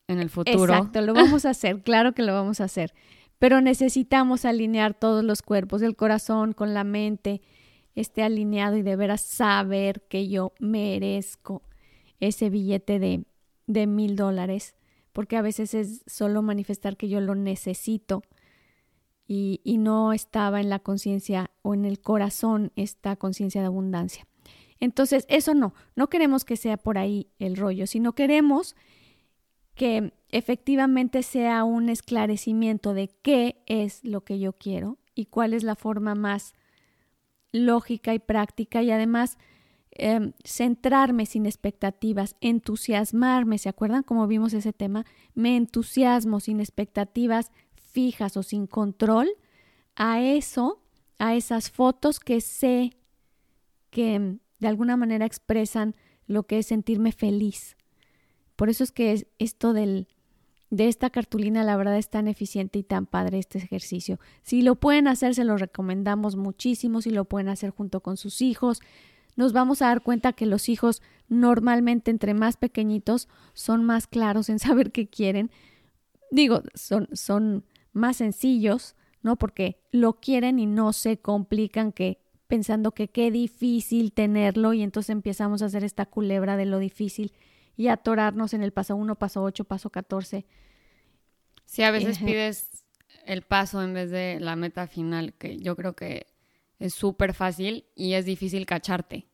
en 0.07 0.19
el 0.19 0.29
futuro. 0.29 0.73
Exacto, 0.73 1.01
lo 1.01 1.13
vamos 1.13 1.45
a 1.45 1.51
hacer, 1.51 1.81
claro 1.81 2.13
que 2.13 2.23
lo 2.23 2.33
vamos 2.33 2.61
a 2.61 2.65
hacer. 2.65 2.93
Pero 3.39 3.61
necesitamos 3.61 4.45
alinear 4.45 4.93
todos 4.93 5.23
los 5.23 5.41
cuerpos, 5.41 5.81
el 5.81 5.95
corazón 5.95 6.53
con 6.53 6.73
la 6.73 6.83
mente, 6.83 7.41
esté 7.95 8.23
alineado 8.23 8.77
y 8.77 8.81
de 8.81 8.95
veras 8.95 9.21
saber 9.21 10.01
que 10.07 10.27
yo 10.27 10.53
merezco 10.59 11.63
ese 12.19 12.49
billete 12.49 12.99
de, 12.99 13.25
de 13.67 13.87
mil 13.87 14.15
dólares, 14.15 14.75
porque 15.11 15.37
a 15.37 15.41
veces 15.41 15.73
es 15.73 16.03
solo 16.07 16.41
manifestar 16.41 16.97
que 16.97 17.09
yo 17.09 17.19
lo 17.19 17.35
necesito 17.35 18.21
y, 19.27 19.61
y 19.63 19.77
no 19.77 20.13
estaba 20.13 20.61
en 20.61 20.69
la 20.69 20.79
conciencia 20.79 21.51
o 21.61 21.73
en 21.73 21.85
el 21.85 21.99
corazón 21.99 22.71
esta 22.75 23.15
conciencia 23.15 23.61
de 23.61 23.67
abundancia. 23.67 24.27
Entonces, 24.79 25.25
eso 25.29 25.53
no, 25.53 25.73
no 25.95 26.09
queremos 26.09 26.45
que 26.45 26.57
sea 26.57 26.77
por 26.77 26.97
ahí 26.97 27.27
el 27.39 27.55
rollo, 27.55 27.87
sino 27.87 28.13
queremos 28.13 28.75
que 29.75 30.13
efectivamente 30.29 31.21
sea 31.23 31.63
un 31.63 31.89
esclarecimiento 31.89 32.93
de 32.93 33.09
qué 33.21 33.61
es 33.65 34.03
lo 34.03 34.23
que 34.23 34.39
yo 34.39 34.53
quiero 34.53 34.97
y 35.13 35.25
cuál 35.25 35.53
es 35.53 35.63
la 35.63 35.75
forma 35.75 36.15
más 36.15 36.53
lógica 37.51 38.13
y 38.13 38.19
práctica 38.19 38.81
y 38.81 38.91
además 38.91 39.37
em, 39.91 40.33
centrarme 40.43 41.25
sin 41.25 41.45
expectativas, 41.45 42.35
entusiasmarme, 42.41 43.57
¿se 43.57 43.69
acuerdan 43.69 44.03
cómo 44.03 44.27
vimos 44.27 44.53
ese 44.53 44.73
tema? 44.73 45.05
Me 45.33 45.55
entusiasmo 45.55 46.39
sin 46.39 46.59
expectativas 46.59 47.51
fijas 47.75 48.35
o 48.35 48.43
sin 48.43 48.67
control 48.67 49.29
a 49.95 50.21
eso, 50.21 50.81
a 51.17 51.35
esas 51.35 51.71
fotos 51.71 52.19
que 52.19 52.41
sé 52.41 52.97
que 53.89 54.37
de 54.65 54.69
alguna 54.69 54.97
manera 54.97 55.27
expresan 55.27 55.95
lo 56.25 56.47
que 56.47 56.57
es 56.57 56.65
sentirme 56.65 57.11
feliz. 57.11 57.77
Por 58.55 58.69
eso 58.69 58.83
es 58.83 58.91
que 58.91 59.27
esto 59.37 59.73
del, 59.73 60.07
de 60.71 60.87
esta 60.87 61.11
cartulina, 61.11 61.63
la 61.63 61.77
verdad, 61.77 61.99
es 61.99 62.09
tan 62.09 62.27
eficiente 62.27 62.79
y 62.79 62.83
tan 62.83 63.05
padre 63.05 63.37
este 63.37 63.59
ejercicio. 63.59 64.19
Si 64.41 64.63
lo 64.63 64.75
pueden 64.75 65.07
hacer, 65.07 65.35
se 65.35 65.43
lo 65.43 65.55
recomendamos 65.55 66.35
muchísimo. 66.35 67.03
Si 67.03 67.11
lo 67.11 67.25
pueden 67.25 67.47
hacer 67.47 67.69
junto 67.69 67.99
con 67.99 68.17
sus 68.17 68.41
hijos, 68.41 68.81
nos 69.35 69.53
vamos 69.53 69.83
a 69.83 69.87
dar 69.89 70.01
cuenta 70.01 70.33
que 70.33 70.47
los 70.47 70.67
hijos 70.67 71.03
normalmente 71.27 72.09
entre 72.09 72.33
más 72.33 72.57
pequeñitos 72.57 73.27
son 73.53 73.83
más 73.83 74.07
claros 74.07 74.49
en 74.49 74.57
saber 74.59 74.91
qué 74.91 75.07
quieren. 75.07 75.51
Digo, 76.31 76.63
son, 76.73 77.07
son 77.13 77.65
más 77.93 78.17
sencillos, 78.17 78.95
¿no? 79.21 79.35
Porque 79.35 79.79
lo 79.91 80.19
quieren 80.19 80.57
y 80.57 80.65
no 80.65 80.91
se 80.91 81.17
complican 81.19 81.91
que 81.91 82.24
pensando 82.47 82.91
que 82.91 83.07
qué 83.07 83.31
difícil 83.31 84.11
tenerlo 84.11 84.73
y 84.73 84.83
entonces 84.83 85.09
empezamos 85.09 85.61
a 85.61 85.65
hacer 85.65 85.83
esta 85.83 86.05
culebra 86.05 86.57
de 86.57 86.65
lo 86.65 86.79
difícil 86.79 87.33
y 87.75 87.87
atorarnos 87.87 88.53
en 88.53 88.61
el 88.61 88.71
paso 88.71 88.95
1, 88.95 89.15
paso 89.15 89.43
8, 89.43 89.65
paso 89.65 89.89
14. 89.89 90.45
Sí, 91.65 91.83
a 91.83 91.91
veces 91.91 92.19
pides 92.19 92.85
el 93.25 93.41
paso 93.41 93.81
en 93.81 93.93
vez 93.93 94.11
de 94.11 94.39
la 94.39 94.55
meta 94.55 94.87
final, 94.87 95.33
que 95.33 95.57
yo 95.57 95.75
creo 95.75 95.95
que 95.95 96.27
es 96.79 96.93
súper 96.93 97.33
fácil 97.33 97.85
y 97.95 98.13
es 98.13 98.25
difícil 98.25 98.65
cacharte. 98.65 99.27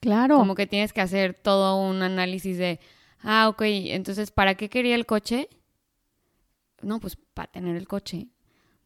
Claro. 0.00 0.36
Como 0.38 0.54
que 0.54 0.66
tienes 0.66 0.92
que 0.92 1.00
hacer 1.00 1.34
todo 1.34 1.76
un 1.76 2.02
análisis 2.02 2.58
de, 2.58 2.80
ah, 3.22 3.48
ok, 3.48 3.62
entonces, 3.62 4.30
¿para 4.30 4.54
qué 4.54 4.68
quería 4.68 4.94
el 4.94 5.06
coche? 5.06 5.48
No, 6.82 7.00
pues 7.00 7.16
para 7.16 7.50
tener 7.50 7.76
el 7.76 7.86
coche. 7.86 8.28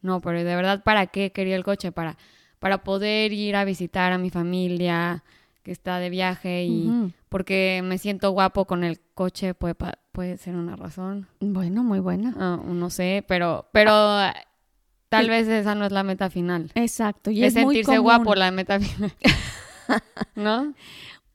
No, 0.00 0.20
pero 0.20 0.38
de 0.38 0.56
verdad, 0.56 0.82
¿para 0.82 1.06
qué 1.06 1.32
quería 1.32 1.56
el 1.56 1.64
coche? 1.64 1.92
Para, 1.92 2.18
para 2.64 2.82
poder 2.82 3.34
ir 3.34 3.56
a 3.56 3.66
visitar 3.66 4.14
a 4.14 4.16
mi 4.16 4.30
familia, 4.30 5.22
que 5.62 5.70
está 5.70 5.98
de 5.98 6.08
viaje 6.08 6.64
y 6.64 7.12
porque 7.28 7.82
me 7.84 7.98
siento 7.98 8.30
guapo 8.30 8.64
con 8.64 8.84
el 8.84 9.02
coche 9.12 9.52
puede, 9.52 9.74
puede 10.12 10.38
ser 10.38 10.56
una 10.56 10.74
razón. 10.74 11.28
Bueno, 11.40 11.84
muy 11.84 12.00
buena. 12.00 12.34
Ah, 12.38 12.58
no 12.64 12.88
sé, 12.88 13.22
pero, 13.28 13.68
pero 13.70 14.18
tal 15.10 15.28
vez 15.28 15.46
esa 15.46 15.74
no 15.74 15.84
es 15.84 15.92
la 15.92 16.04
meta 16.04 16.30
final. 16.30 16.72
Exacto. 16.74 17.30
Y 17.30 17.44
es, 17.44 17.52
sentirse 17.52 17.98
guapo 17.98 18.34
la 18.34 18.50
meta 18.50 18.80
final. 18.80 19.12
¿No? 20.34 20.72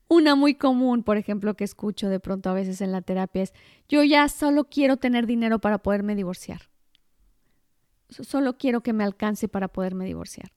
Una 0.08 0.34
muy 0.34 0.56
común, 0.56 1.04
por 1.04 1.16
ejemplo, 1.16 1.54
que 1.54 1.62
escucho 1.62 2.08
de 2.08 2.18
pronto 2.18 2.50
a 2.50 2.54
veces 2.54 2.80
en 2.80 2.90
la 2.90 3.02
terapia 3.02 3.44
es, 3.44 3.54
yo 3.88 4.02
ya 4.02 4.28
solo 4.28 4.64
quiero 4.64 4.96
tener 4.96 5.28
dinero 5.28 5.60
para 5.60 5.78
poderme 5.78 6.16
divorciar. 6.16 6.62
Solo 8.08 8.58
quiero 8.58 8.80
que 8.80 8.92
me 8.92 9.04
alcance 9.04 9.46
para 9.46 9.68
poderme 9.68 10.06
divorciar. 10.06 10.50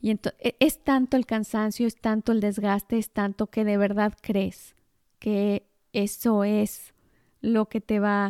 Y 0.00 0.10
e, 0.10 0.56
es 0.60 0.78
tanto 0.82 1.16
el 1.16 1.26
cansancio, 1.26 1.86
es 1.86 1.96
tanto 1.96 2.32
el 2.32 2.40
desgaste, 2.40 2.98
es 2.98 3.10
tanto 3.10 3.48
que 3.48 3.64
de 3.64 3.76
verdad 3.76 4.16
crees 4.20 4.74
que 5.18 5.66
eso 5.92 6.44
es 6.44 6.94
lo 7.40 7.68
que 7.68 7.80
te 7.80 7.98
va 7.98 8.24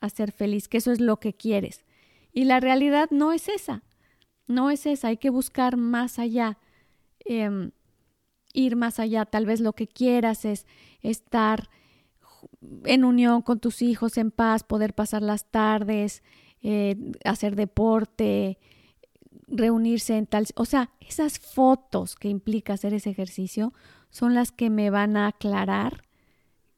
a 0.00 0.06
hacer 0.06 0.32
feliz, 0.32 0.68
que 0.68 0.78
eso 0.78 0.92
es 0.92 1.00
lo 1.00 1.18
que 1.18 1.34
quieres. 1.34 1.84
Y 2.32 2.44
la 2.44 2.60
realidad 2.60 3.10
no 3.10 3.32
es 3.32 3.48
esa, 3.48 3.82
no 4.46 4.70
es 4.70 4.86
esa, 4.86 5.08
hay 5.08 5.16
que 5.16 5.30
buscar 5.30 5.76
más 5.76 6.18
allá, 6.18 6.58
em, 7.24 7.70
ir 8.52 8.76
más 8.76 8.98
allá, 8.98 9.24
tal 9.24 9.46
vez 9.46 9.60
lo 9.60 9.72
que 9.72 9.86
quieras 9.86 10.44
es 10.44 10.66
estar 11.02 11.68
en 12.84 13.04
unión 13.04 13.42
con 13.42 13.60
tus 13.60 13.82
hijos, 13.82 14.16
en 14.18 14.30
paz, 14.30 14.64
poder 14.64 14.94
pasar 14.94 15.22
las 15.22 15.50
tardes, 15.50 16.22
eh, 16.62 16.96
hacer 17.24 17.56
deporte, 17.56 18.58
reunirse 19.48 20.16
en 20.16 20.26
tal, 20.26 20.46
o 20.56 20.64
sea, 20.64 20.90
esas 21.00 21.38
fotos 21.38 22.16
que 22.16 22.28
implica 22.28 22.74
hacer 22.74 22.94
ese 22.94 23.10
ejercicio 23.10 23.72
son 24.10 24.34
las 24.34 24.52
que 24.52 24.70
me 24.70 24.90
van 24.90 25.16
a 25.16 25.28
aclarar 25.28 26.04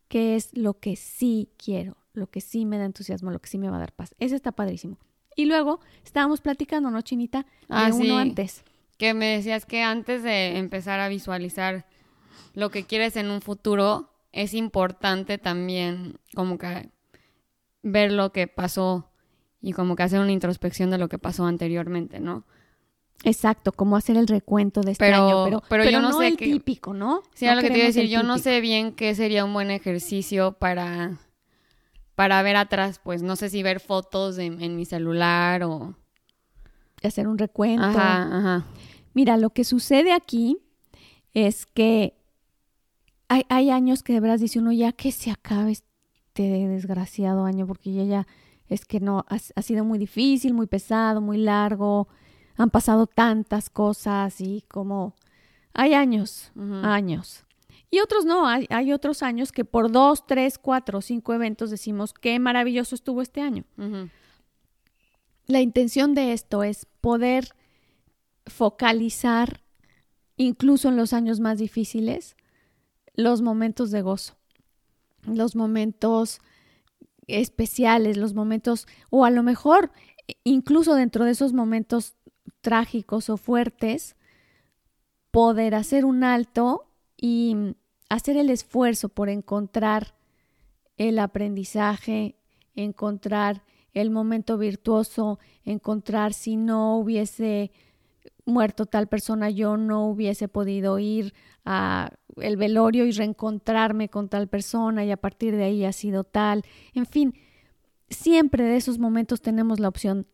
qué 0.08 0.36
es 0.36 0.56
lo 0.56 0.78
que 0.78 0.96
sí 0.96 1.50
quiero, 1.56 1.96
lo 2.12 2.28
que 2.28 2.40
sí 2.40 2.64
me 2.64 2.78
da 2.78 2.84
entusiasmo, 2.84 3.30
lo 3.30 3.40
que 3.40 3.48
sí 3.48 3.58
me 3.58 3.68
va 3.68 3.76
a 3.76 3.80
dar 3.80 3.92
paz. 3.92 4.14
Eso 4.18 4.34
está 4.34 4.52
padrísimo. 4.52 4.98
Y 5.34 5.44
luego 5.44 5.80
estábamos 6.04 6.40
platicando, 6.40 6.90
¿no, 6.90 7.02
Chinita? 7.02 7.42
De 7.42 7.46
ah, 7.68 7.90
uno 7.92 8.16
antes. 8.16 8.64
Que 8.96 9.12
me 9.12 9.36
decías 9.36 9.66
que 9.66 9.82
antes 9.82 10.22
de 10.22 10.56
empezar 10.56 11.00
a 11.00 11.08
visualizar 11.08 11.86
lo 12.54 12.70
que 12.70 12.84
quieres 12.84 13.16
en 13.16 13.30
un 13.30 13.42
futuro, 13.42 14.10
es 14.32 14.54
importante 14.54 15.36
también 15.36 16.18
como 16.34 16.56
que 16.56 16.88
ver 17.82 18.12
lo 18.12 18.32
que 18.32 18.46
pasó 18.46 19.10
y 19.60 19.72
como 19.72 19.94
que 19.94 20.04
hacer 20.04 20.20
una 20.20 20.32
introspección 20.32 20.90
de 20.90 20.98
lo 20.98 21.08
que 21.08 21.18
pasó 21.18 21.44
anteriormente, 21.46 22.18
¿no? 22.20 22.46
Exacto, 23.24 23.72
como 23.72 23.96
hacer 23.96 24.16
el 24.16 24.26
recuento 24.26 24.82
de 24.82 24.92
este 24.92 25.12
año, 25.12 25.44
pero, 25.44 25.62
pero, 25.68 25.84
yo 25.90 26.00
no, 26.00 26.16
sé 26.18 26.28
el 26.28 26.36
típico, 26.36 26.94
¿no? 26.94 27.22
Sí, 27.34 27.46
lo 27.46 27.60
que 27.60 27.70
te 27.70 27.78
iba 27.78 27.84
a 27.84 27.88
decir, 27.88 28.08
yo 28.08 28.22
no 28.22 28.38
sé 28.38 28.60
bien 28.60 28.92
qué 28.92 29.14
sería 29.14 29.44
un 29.44 29.52
buen 29.52 29.70
ejercicio 29.70 30.52
para, 30.52 31.18
para 32.14 32.42
ver 32.42 32.56
atrás, 32.56 33.00
pues 33.02 33.22
no 33.22 33.34
sé 33.34 33.48
si 33.48 33.62
ver 33.62 33.80
fotos 33.80 34.38
en 34.38 34.76
mi 34.76 34.84
celular 34.84 35.62
o... 35.64 35.96
Hacer 37.02 37.28
un 37.28 37.38
recuento. 37.38 37.84
Ajá, 37.84 38.38
ajá. 38.38 38.66
Mira, 39.14 39.36
lo 39.36 39.50
que 39.50 39.64
sucede 39.64 40.12
aquí 40.12 40.58
es 41.34 41.66
que 41.66 42.14
hay, 43.28 43.44
hay 43.48 43.70
años 43.70 44.02
que 44.02 44.12
de 44.12 44.20
verdad 44.20 44.38
dice 44.38 44.58
uno 44.58 44.72
ya 44.72 44.92
que 44.92 45.12
se 45.12 45.30
acabe 45.30 45.72
este 45.72 46.66
desgraciado 46.68 47.44
año, 47.44 47.66
porque 47.66 47.92
ya, 47.92 48.04
ya 48.04 48.26
es 48.68 48.84
que 48.84 49.00
no, 49.00 49.24
ha, 49.28 49.38
ha 49.54 49.62
sido 49.62 49.84
muy 49.84 49.98
difícil, 49.98 50.54
muy 50.54 50.66
pesado, 50.66 51.20
muy 51.20 51.38
largo, 51.38 52.08
han 52.56 52.70
pasado 52.70 53.06
tantas 53.06 53.70
cosas 53.70 54.40
y 54.40 54.64
como 54.68 55.14
hay 55.74 55.94
años, 55.94 56.52
años. 56.82 57.44
Y 57.90 58.00
otros 58.00 58.24
no, 58.24 58.46
hay, 58.48 58.66
hay, 58.70 58.92
otros 58.92 59.22
años 59.22 59.52
que 59.52 59.64
por 59.64 59.92
dos, 59.92 60.26
tres, 60.26 60.58
cuatro, 60.58 61.00
cinco 61.00 61.34
eventos 61.34 61.70
decimos 61.70 62.12
qué 62.14 62.38
maravilloso 62.38 62.94
estuvo 62.94 63.22
este 63.22 63.40
año. 63.40 63.64
La 65.46 65.60
intención 65.60 66.14
de 66.14 66.32
esto 66.32 66.62
es 66.62 66.86
poder 67.00 67.50
focalizar, 68.46 69.62
incluso 70.36 70.88
en 70.88 70.96
los 70.96 71.12
años 71.12 71.40
más 71.40 71.58
difíciles, 71.58 72.36
los 73.14 73.42
momentos 73.42 73.90
de 73.90 74.02
gozo, 74.02 74.36
los 75.24 75.56
momentos 75.56 76.40
especiales, 77.26 78.16
los 78.16 78.34
momentos, 78.34 78.86
o 79.10 79.24
a 79.24 79.30
lo 79.30 79.42
mejor 79.42 79.90
incluso 80.44 80.94
dentro 80.94 81.24
de 81.24 81.32
esos 81.32 81.52
momentos 81.52 82.16
trágicos 82.66 83.30
o 83.30 83.36
fuertes, 83.36 84.16
poder 85.30 85.76
hacer 85.76 86.04
un 86.04 86.24
alto 86.24 86.90
y 87.16 87.76
hacer 88.08 88.36
el 88.36 88.50
esfuerzo 88.50 89.08
por 89.08 89.28
encontrar 89.28 90.16
el 90.96 91.20
aprendizaje, 91.20 92.34
encontrar 92.74 93.62
el 93.94 94.10
momento 94.10 94.58
virtuoso, 94.58 95.38
encontrar 95.64 96.32
si 96.32 96.56
no 96.56 96.98
hubiese 96.98 97.70
muerto 98.44 98.84
tal 98.84 99.06
persona, 99.06 99.48
yo 99.48 99.76
no 99.76 100.08
hubiese 100.08 100.48
podido 100.48 100.98
ir 100.98 101.34
a 101.64 102.10
el 102.36 102.56
velorio 102.56 103.06
y 103.06 103.12
reencontrarme 103.12 104.08
con 104.08 104.28
tal 104.28 104.48
persona 104.48 105.04
y 105.04 105.12
a 105.12 105.16
partir 105.16 105.54
de 105.54 105.62
ahí 105.62 105.84
ha 105.84 105.92
sido 105.92 106.24
tal. 106.24 106.64
En 106.94 107.06
fin, 107.06 107.32
siempre 108.10 108.64
de 108.64 108.76
esos 108.76 108.98
momentos 108.98 109.40
tenemos 109.40 109.78
la 109.78 109.86
opción 109.86 110.26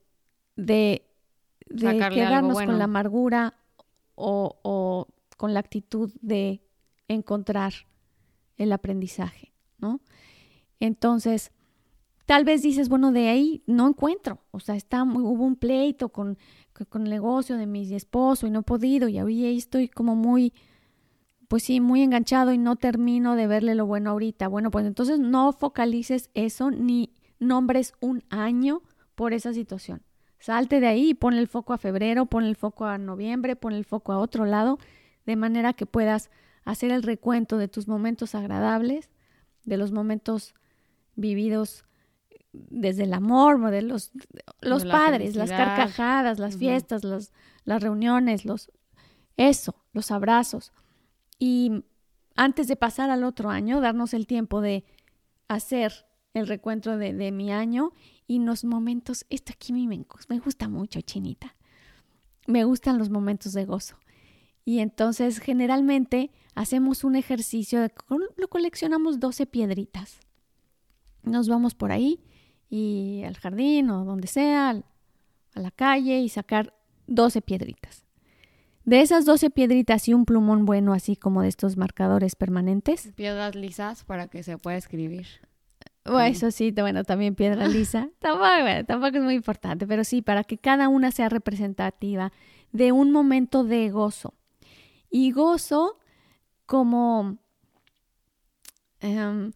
de, 0.56 1.11
de 1.72 1.80
Sacarle 1.92 2.04
algo 2.04 2.14
quedarnos 2.14 2.52
bueno. 2.54 2.72
con 2.72 2.78
la 2.78 2.84
amargura 2.84 3.54
o, 4.14 4.58
o 4.62 5.08
con 5.36 5.54
la 5.54 5.60
actitud 5.60 6.10
de 6.20 6.60
encontrar 7.08 7.72
el 8.56 8.72
aprendizaje, 8.72 9.52
¿no? 9.78 10.00
Entonces, 10.80 11.52
tal 12.26 12.44
vez 12.44 12.62
dices, 12.62 12.88
bueno, 12.88 13.12
de 13.12 13.28
ahí 13.28 13.62
no 13.66 13.88
encuentro, 13.88 14.40
o 14.50 14.60
sea, 14.60 14.74
está, 14.76 15.04
muy- 15.04 15.22
hubo 15.22 15.44
un 15.44 15.56
pleito 15.56 16.08
con, 16.10 16.38
con- 16.72 16.86
con 16.86 17.02
el 17.04 17.10
negocio 17.10 17.56
de 17.56 17.66
mi 17.66 17.92
esposo 17.94 18.46
y 18.46 18.50
no 18.50 18.60
he 18.60 18.62
podido 18.62 19.08
y 19.08 19.18
ahí 19.18 19.56
estoy 19.56 19.88
como 19.88 20.14
muy, 20.16 20.52
pues 21.48 21.64
sí, 21.64 21.80
muy 21.80 22.02
enganchado 22.02 22.52
y 22.52 22.58
no 22.58 22.76
termino 22.76 23.36
de 23.36 23.46
verle 23.46 23.74
lo 23.74 23.86
bueno 23.86 24.10
ahorita. 24.10 24.48
Bueno, 24.48 24.70
pues 24.70 24.86
entonces 24.86 25.18
no 25.20 25.52
focalices 25.52 26.30
eso 26.34 26.70
ni 26.70 27.12
nombres 27.38 27.92
un 28.00 28.22
año 28.30 28.82
por 29.14 29.32
esa 29.34 29.52
situación. 29.52 30.02
Salte 30.42 30.80
de 30.80 30.88
ahí 30.88 31.10
y 31.10 31.14
pon 31.14 31.34
el 31.34 31.46
foco 31.46 31.72
a 31.72 31.78
febrero, 31.78 32.26
pon 32.26 32.44
el 32.44 32.56
foco 32.56 32.84
a 32.86 32.98
noviembre, 32.98 33.54
pon 33.56 33.72
el 33.74 33.84
foco 33.84 34.12
a 34.12 34.18
otro 34.18 34.44
lado, 34.44 34.78
de 35.24 35.36
manera 35.36 35.72
que 35.72 35.86
puedas 35.86 36.30
hacer 36.64 36.90
el 36.90 37.02
recuento 37.04 37.58
de 37.58 37.68
tus 37.68 37.86
momentos 37.86 38.34
agradables, 38.34 39.08
de 39.64 39.76
los 39.76 39.92
momentos 39.92 40.54
vividos 41.14 41.84
desde 42.52 43.04
el 43.04 43.14
amor, 43.14 43.70
de 43.70 43.82
los, 43.82 44.10
los 44.60 44.82
De 44.82 44.88
la 44.88 44.94
padres, 44.94 45.36
las 45.36 45.48
carcajadas, 45.76 46.38
las 46.38 46.56
fiestas, 46.56 47.04
los- 47.04 47.32
las 47.64 47.80
reuniones, 47.82 48.44
los, 48.44 48.70
eso, 49.36 49.76
los 49.92 50.10
abrazos. 50.10 50.72
Y 51.38 51.84
antes 52.34 52.66
de 52.66 52.74
pasar 52.76 53.10
al 53.10 53.22
otro 53.24 53.48
año, 53.50 53.80
darnos 53.80 54.12
el 54.12 54.26
tiempo 54.26 54.60
de 54.60 54.84
hacer 55.48 55.92
el 56.34 56.46
recuento 56.46 56.96
de, 56.96 57.32
mi 57.32 57.52
año 57.52 57.92
y 58.26 58.38
los 58.38 58.64
momentos, 58.64 59.26
esto 59.30 59.52
aquí 59.52 59.72
me, 59.72 59.86
me 60.28 60.38
gusta 60.38 60.68
mucho, 60.68 61.00
Chinita. 61.00 61.54
Me 62.46 62.64
gustan 62.64 62.98
los 62.98 63.10
momentos 63.10 63.52
de 63.52 63.64
gozo. 63.64 63.96
Y 64.64 64.78
entonces 64.78 65.38
generalmente 65.38 66.30
hacemos 66.54 67.04
un 67.04 67.16
ejercicio, 67.16 67.80
de, 67.80 67.92
lo 68.36 68.48
coleccionamos 68.48 69.20
12 69.20 69.46
piedritas. 69.46 70.20
Nos 71.22 71.48
vamos 71.48 71.74
por 71.74 71.92
ahí 71.92 72.20
y 72.70 73.22
al 73.24 73.36
jardín 73.36 73.90
o 73.90 74.04
donde 74.04 74.28
sea, 74.28 74.70
a 74.70 75.60
la 75.60 75.70
calle 75.70 76.20
y 76.20 76.28
sacar 76.28 76.74
12 77.06 77.42
piedritas. 77.42 78.04
De 78.84 79.00
esas 79.00 79.24
12 79.24 79.50
piedritas 79.50 80.08
y 80.08 80.14
un 80.14 80.24
plumón 80.24 80.64
bueno, 80.64 80.92
así 80.92 81.14
como 81.14 81.42
de 81.42 81.48
estos 81.48 81.76
marcadores 81.76 82.34
permanentes. 82.34 83.12
Piedras 83.14 83.54
lisas 83.54 84.04
para 84.04 84.26
que 84.26 84.42
se 84.42 84.58
pueda 84.58 84.76
escribir. 84.76 85.26
Bueno, 86.04 86.24
eso 86.24 86.50
sí, 86.50 86.72
bueno, 86.72 87.04
también 87.04 87.34
piedra 87.34 87.68
lisa. 87.68 88.08
tampoco, 88.18 88.48
bueno, 88.62 88.84
tampoco 88.84 89.18
es 89.18 89.22
muy 89.22 89.34
importante, 89.34 89.86
pero 89.86 90.04
sí, 90.04 90.20
para 90.22 90.44
que 90.44 90.58
cada 90.58 90.88
una 90.88 91.12
sea 91.12 91.28
representativa 91.28 92.32
de 92.72 92.92
un 92.92 93.12
momento 93.12 93.64
de 93.64 93.90
gozo. 93.90 94.34
Y 95.10 95.30
gozo 95.30 95.98
como, 96.66 97.38
em, 99.00 99.52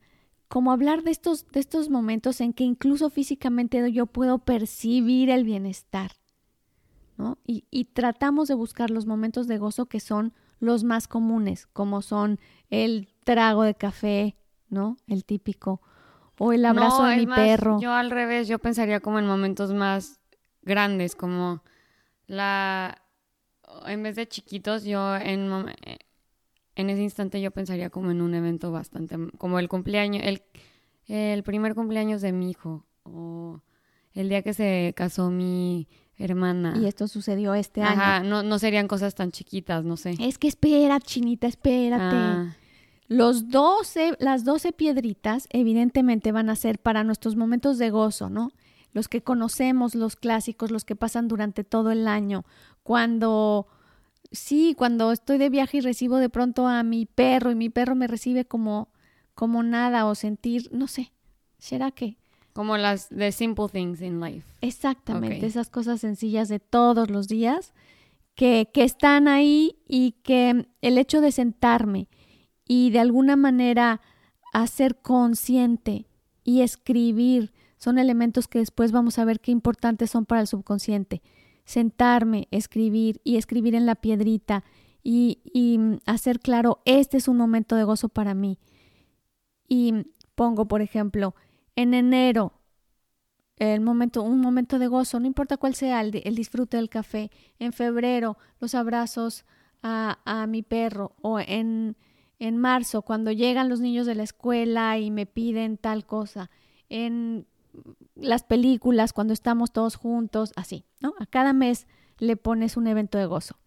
como 0.48 0.70
hablar 0.70 1.02
de 1.02 1.10
estos, 1.10 1.48
de 1.48 1.60
estos 1.60 1.88
momentos 1.90 2.40
en 2.40 2.52
que 2.52 2.64
incluso 2.64 3.10
físicamente 3.10 3.90
yo 3.90 4.06
puedo 4.06 4.38
percibir 4.38 5.30
el 5.30 5.44
bienestar. 5.44 6.12
¿no? 7.16 7.38
Y, 7.44 7.64
y 7.70 7.86
tratamos 7.86 8.48
de 8.48 8.54
buscar 8.54 8.90
los 8.90 9.06
momentos 9.06 9.48
de 9.48 9.58
gozo 9.58 9.86
que 9.86 10.00
son 10.00 10.34
los 10.60 10.84
más 10.84 11.08
comunes, 11.08 11.66
como 11.66 12.02
son 12.02 12.38
el 12.70 13.08
trago 13.24 13.62
de 13.62 13.74
café, 13.74 14.36
¿no? 14.68 14.96
El 15.06 15.24
típico. 15.24 15.80
O 16.38 16.52
el 16.52 16.64
abrazo 16.64 17.02
No, 17.04 17.08
de 17.08 17.16
mi 17.16 17.26
más, 17.26 17.38
perro. 17.38 17.80
Yo 17.80 17.92
al 17.92 18.10
revés, 18.10 18.48
yo 18.48 18.58
pensaría 18.58 19.00
como 19.00 19.18
en 19.18 19.26
momentos 19.26 19.72
más 19.72 20.20
grandes, 20.62 21.14
como 21.16 21.62
la... 22.26 23.02
En 23.86 24.02
vez 24.02 24.16
de 24.16 24.28
chiquitos, 24.28 24.84
yo 24.84 25.16
en, 25.16 25.48
mom- 25.50 25.72
en 26.76 26.90
ese 26.90 27.02
instante 27.02 27.40
yo 27.40 27.50
pensaría 27.50 27.90
como 27.90 28.10
en 28.10 28.20
un 28.20 28.34
evento 28.34 28.70
bastante... 28.70 29.16
Como 29.38 29.58
el 29.58 29.68
cumpleaños, 29.68 30.22
el, 30.24 30.42
el 31.08 31.42
primer 31.42 31.74
cumpleaños 31.74 32.20
de 32.22 32.32
mi 32.32 32.50
hijo, 32.50 32.84
o 33.04 33.60
el 34.14 34.28
día 34.28 34.42
que 34.42 34.54
se 34.54 34.92
casó 34.96 35.30
mi 35.30 35.88
hermana. 36.18 36.74
Y 36.80 36.86
esto 36.86 37.08
sucedió 37.08 37.54
este 37.54 37.82
año. 37.82 38.00
Ajá, 38.00 38.20
no, 38.20 38.42
no 38.42 38.58
serían 38.58 38.88
cosas 38.88 39.14
tan 39.14 39.30
chiquitas, 39.32 39.84
no 39.84 39.96
sé. 39.96 40.14
Es 40.18 40.38
que 40.38 40.48
espera, 40.48 40.98
chinita, 41.00 41.46
espérate. 41.46 42.16
Ah, 42.16 42.56
Los 43.08 43.48
12, 43.48 44.16
las 44.18 44.44
12 44.44 44.72
piedritas 44.72 45.46
evidentemente 45.50 46.32
van 46.32 46.50
a 46.50 46.56
ser 46.56 46.78
para 46.78 47.04
nuestros 47.04 47.36
momentos 47.36 47.78
de 47.78 47.90
gozo, 47.90 48.28
¿no? 48.28 48.50
Los 48.92 49.08
que 49.08 49.22
conocemos, 49.22 49.94
los 49.94 50.16
clásicos, 50.16 50.70
los 50.70 50.84
que 50.84 50.96
pasan 50.96 51.28
durante 51.28 51.62
todo 51.64 51.90
el 51.92 52.08
año. 52.08 52.44
Cuando, 52.82 53.68
sí, 54.32 54.74
cuando 54.76 55.12
estoy 55.12 55.38
de 55.38 55.50
viaje 55.50 55.78
y 55.78 55.80
recibo 55.80 56.16
de 56.16 56.30
pronto 56.30 56.66
a 56.66 56.82
mi 56.82 57.06
perro 57.06 57.50
y 57.50 57.54
mi 57.54 57.68
perro 57.68 57.94
me 57.94 58.06
recibe 58.06 58.44
como, 58.44 58.88
como 59.34 59.62
nada 59.62 60.06
o 60.06 60.14
sentir, 60.14 60.68
no 60.72 60.88
sé, 60.88 61.12
¿será 61.58 61.90
que? 61.90 62.16
como 62.56 62.78
las 62.78 63.10
de 63.10 63.32
simple 63.32 63.68
things 63.68 64.00
in 64.00 64.18
life. 64.18 64.48
Exactamente, 64.62 65.44
esas 65.44 65.68
cosas 65.68 66.00
sencillas 66.00 66.48
de 66.48 66.58
todos 66.58 67.10
los 67.10 67.28
días 67.28 67.74
que, 68.34 68.70
que 68.72 68.82
están 68.82 69.28
ahí 69.28 69.76
y 69.86 70.12
que 70.22 70.66
el 70.80 70.96
hecho 70.96 71.20
de 71.20 71.32
sentarme 71.32 72.08
y 72.66 72.90
de 72.90 72.98
alguna 72.98 73.36
manera 73.36 74.00
hacer 74.52 74.96
consciente 74.96 76.06
y 76.44 76.62
escribir 76.62 77.52
son 77.76 77.98
elementos 77.98 78.48
que 78.48 78.58
después 78.58 78.92
vamos 78.92 79.18
a 79.18 79.24
ver 79.24 79.40
qué 79.40 79.50
importantes 79.52 80.10
son 80.10 80.24
para 80.24 80.40
el 80.40 80.46
subconsciente. 80.46 81.22
Sentarme, 81.64 82.48
escribir 82.50 83.20
y 83.24 83.36
escribir 83.36 83.74
en 83.74 83.86
la 83.86 83.96
piedrita 83.96 84.64
y, 85.02 85.40
y 85.52 85.78
mm, 85.78 85.98
hacer 86.06 86.40
claro, 86.40 86.80
este 86.84 87.16
es 87.16 87.28
un 87.28 87.36
momento 87.36 87.76
de 87.76 87.84
gozo 87.84 88.08
para 88.08 88.34
mí. 88.34 88.58
Y 89.68 89.92
pongo, 90.34 90.66
por 90.66 90.80
ejemplo, 90.80 91.34
en 91.74 91.92
enero, 91.92 92.54
el 93.56 93.80
momento, 93.80 94.22
un 94.22 94.40
momento 94.40 94.78
de 94.78 94.86
gozo, 94.86 95.18
no 95.18 95.26
importa 95.26 95.56
cuál 95.56 95.74
sea, 95.74 96.00
el, 96.00 96.20
el 96.24 96.34
disfrute 96.34 96.76
del 96.76 96.88
café. 96.88 97.30
En 97.58 97.72
febrero, 97.72 98.36
los 98.60 98.74
abrazos 98.74 99.44
a, 99.82 100.18
a 100.24 100.46
mi 100.46 100.62
perro. 100.62 101.14
O 101.22 101.40
en, 101.40 101.96
en 102.38 102.56
marzo, 102.58 103.02
cuando 103.02 103.32
llegan 103.32 103.68
los 103.68 103.80
niños 103.80 104.06
de 104.06 104.14
la 104.14 104.22
escuela 104.22 104.98
y 104.98 105.10
me 105.10 105.26
piden 105.26 105.78
tal 105.78 106.04
cosa. 106.06 106.50
En 106.88 107.46
las 108.14 108.42
películas, 108.42 109.12
cuando 109.12 109.32
estamos 109.32 109.72
todos 109.72 109.96
juntos, 109.96 110.52
así, 110.56 110.84
¿no? 111.00 111.14
A 111.18 111.26
cada 111.26 111.52
mes 111.52 111.86
le 112.18 112.36
pones 112.36 112.76
un 112.76 112.86
evento 112.86 113.18
de 113.18 113.26
gozo. 113.26 113.58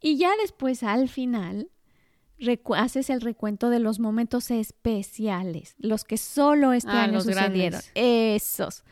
Y 0.00 0.16
ya 0.18 0.30
después, 0.42 0.82
al 0.82 1.08
final, 1.08 1.70
haces 2.76 3.08
el 3.10 3.20
recuento 3.20 3.70
de 3.70 3.78
los 3.80 3.98
momentos 3.98 4.50
especiales, 4.50 5.74
los 5.78 6.04
que 6.04 6.16
solo 6.18 6.72
este 6.72 6.90
Ah, 6.90 7.04
año 7.04 7.14
los 7.14 7.24
sucedieron. 7.24 7.80
grandes. 7.80 7.90
Esos, 7.94 8.84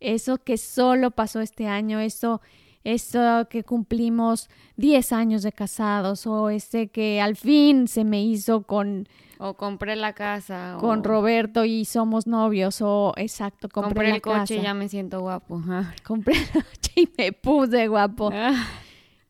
eso 0.00 0.38
que 0.38 0.56
solo 0.58 1.10
pasó 1.10 1.40
este 1.40 1.66
año, 1.66 1.98
eso, 1.98 2.40
eso 2.84 3.46
que 3.50 3.62
cumplimos 3.64 4.48
10 4.76 5.12
años 5.12 5.42
de 5.42 5.52
casados, 5.52 6.26
o 6.26 6.50
ese 6.50 6.88
que 6.88 7.20
al 7.20 7.36
fin 7.36 7.88
se 7.88 8.04
me 8.04 8.22
hizo 8.22 8.62
con, 8.62 9.06
O 9.38 9.54
compré 9.54 9.96
la 9.96 10.14
casa. 10.14 10.76
con 10.80 11.00
o 11.00 11.02
Roberto 11.02 11.64
y 11.64 11.84
somos 11.84 12.26
novios, 12.26 12.80
o 12.80 13.12
exacto, 13.16 13.68
compré, 13.68 13.88
compré, 13.88 14.08
la 14.08 14.14
el 14.16 14.22
coche 14.22 14.56
y 14.56 14.62
ya 14.62 14.74
me 14.74 14.88
siento 14.88 15.20
guapo. 15.20 15.62
Compré 16.04 16.36
el 16.36 16.48
coche 16.50 16.92
y 16.96 17.08
me 17.18 17.32
puse 17.32 17.88
guapo. 17.88 18.30
Ah, 18.32 18.66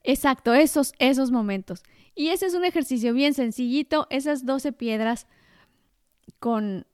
Exacto, 0.03 0.55
esos, 0.55 0.93
esos 0.99 1.31
momentos. 1.31 1.83
Y 2.15 2.29
ese 2.29 2.47
es 2.47 2.55
un 2.55 2.65
ejercicio 2.65 3.13
bien 3.15 3.35
sencillito, 3.35 4.07
esas 4.11 4.47
12 4.47 4.73
piedras 4.73 5.27
con, 6.39 6.87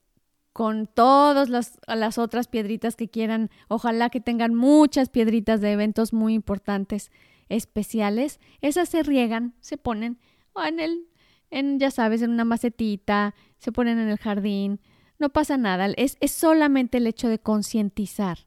con 0.57 0.87
todas 0.87 1.51
las, 1.51 2.17
otras 2.17 2.49
piedritas 2.49 2.97
que 2.97 3.11
quieran. 3.11 3.51
Ojalá 3.69 4.09
que 4.09 4.23
tengan 4.23 4.55
muchas 4.55 5.11
piedritas 5.11 5.61
de 5.61 5.73
eventos 5.73 6.15
muy 6.15 6.33
importantes, 6.33 7.13
especiales. 7.51 8.41
Esas 8.63 8.89
se 8.89 9.03
riegan, 9.03 9.53
se 9.61 9.77
ponen 9.77 10.19
o 10.55 10.65
en 10.65 10.81
el, 10.81 11.09
en, 11.51 11.79
ya 11.79 11.91
sabes, 11.91 12.23
en 12.23 12.31
una 12.31 12.47
macetita, 12.47 13.35
se 13.59 13.71
ponen 13.71 13.99
en 13.99 14.09
el 14.09 14.17
jardín. 14.17 14.81
No 15.19 15.29
pasa 15.29 15.59
nada, 15.59 15.89
es, 15.95 16.17
es 16.21 16.33
solamente 16.33 16.97
el 16.97 17.07
hecho 17.07 17.29
de 17.29 17.39
concientizar 17.39 18.47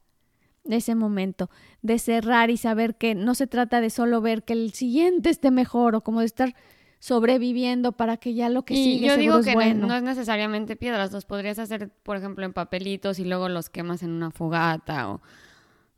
ese 0.68 0.96
momento, 0.96 1.52
de 1.84 2.00
cerrar 2.00 2.50
y 2.50 2.58
saber 2.58 2.96
que 2.96 3.14
no 3.14 3.36
se 3.36 3.46
trata 3.46 3.82
de 3.82 3.92
solo 3.92 4.20
ver 4.20 4.42
que 4.42 4.54
el 4.54 4.74
siguiente 4.74 5.30
esté 5.30 5.52
mejor 5.52 5.94
o 5.94 6.02
como 6.02 6.22
de 6.22 6.26
estar 6.26 6.56
sobreviviendo 7.00 7.94
para 7.94 8.18
que 8.18 8.34
ya 8.34 8.50
lo 8.50 8.64
que 8.64 8.74
y 8.74 8.84
sigue 8.84 9.08
yo 9.08 9.18
digo 9.18 9.42
que 9.42 9.54
bueno. 9.54 9.88
no 9.88 9.96
es 9.96 10.04
necesariamente 10.04 10.76
piedras, 10.76 11.12
los 11.12 11.26
podrías 11.26 11.58
hacer, 11.58 11.90
por 12.04 12.18
ejemplo, 12.18 12.46
en 12.46 12.54
papelitos 12.54 13.20
y 13.20 13.26
luego 13.26 13.50
los 13.50 13.70
quemas 13.70 14.04
en 14.04 14.12
una 14.12 14.32
fogata 14.32 15.10
o 15.10 15.22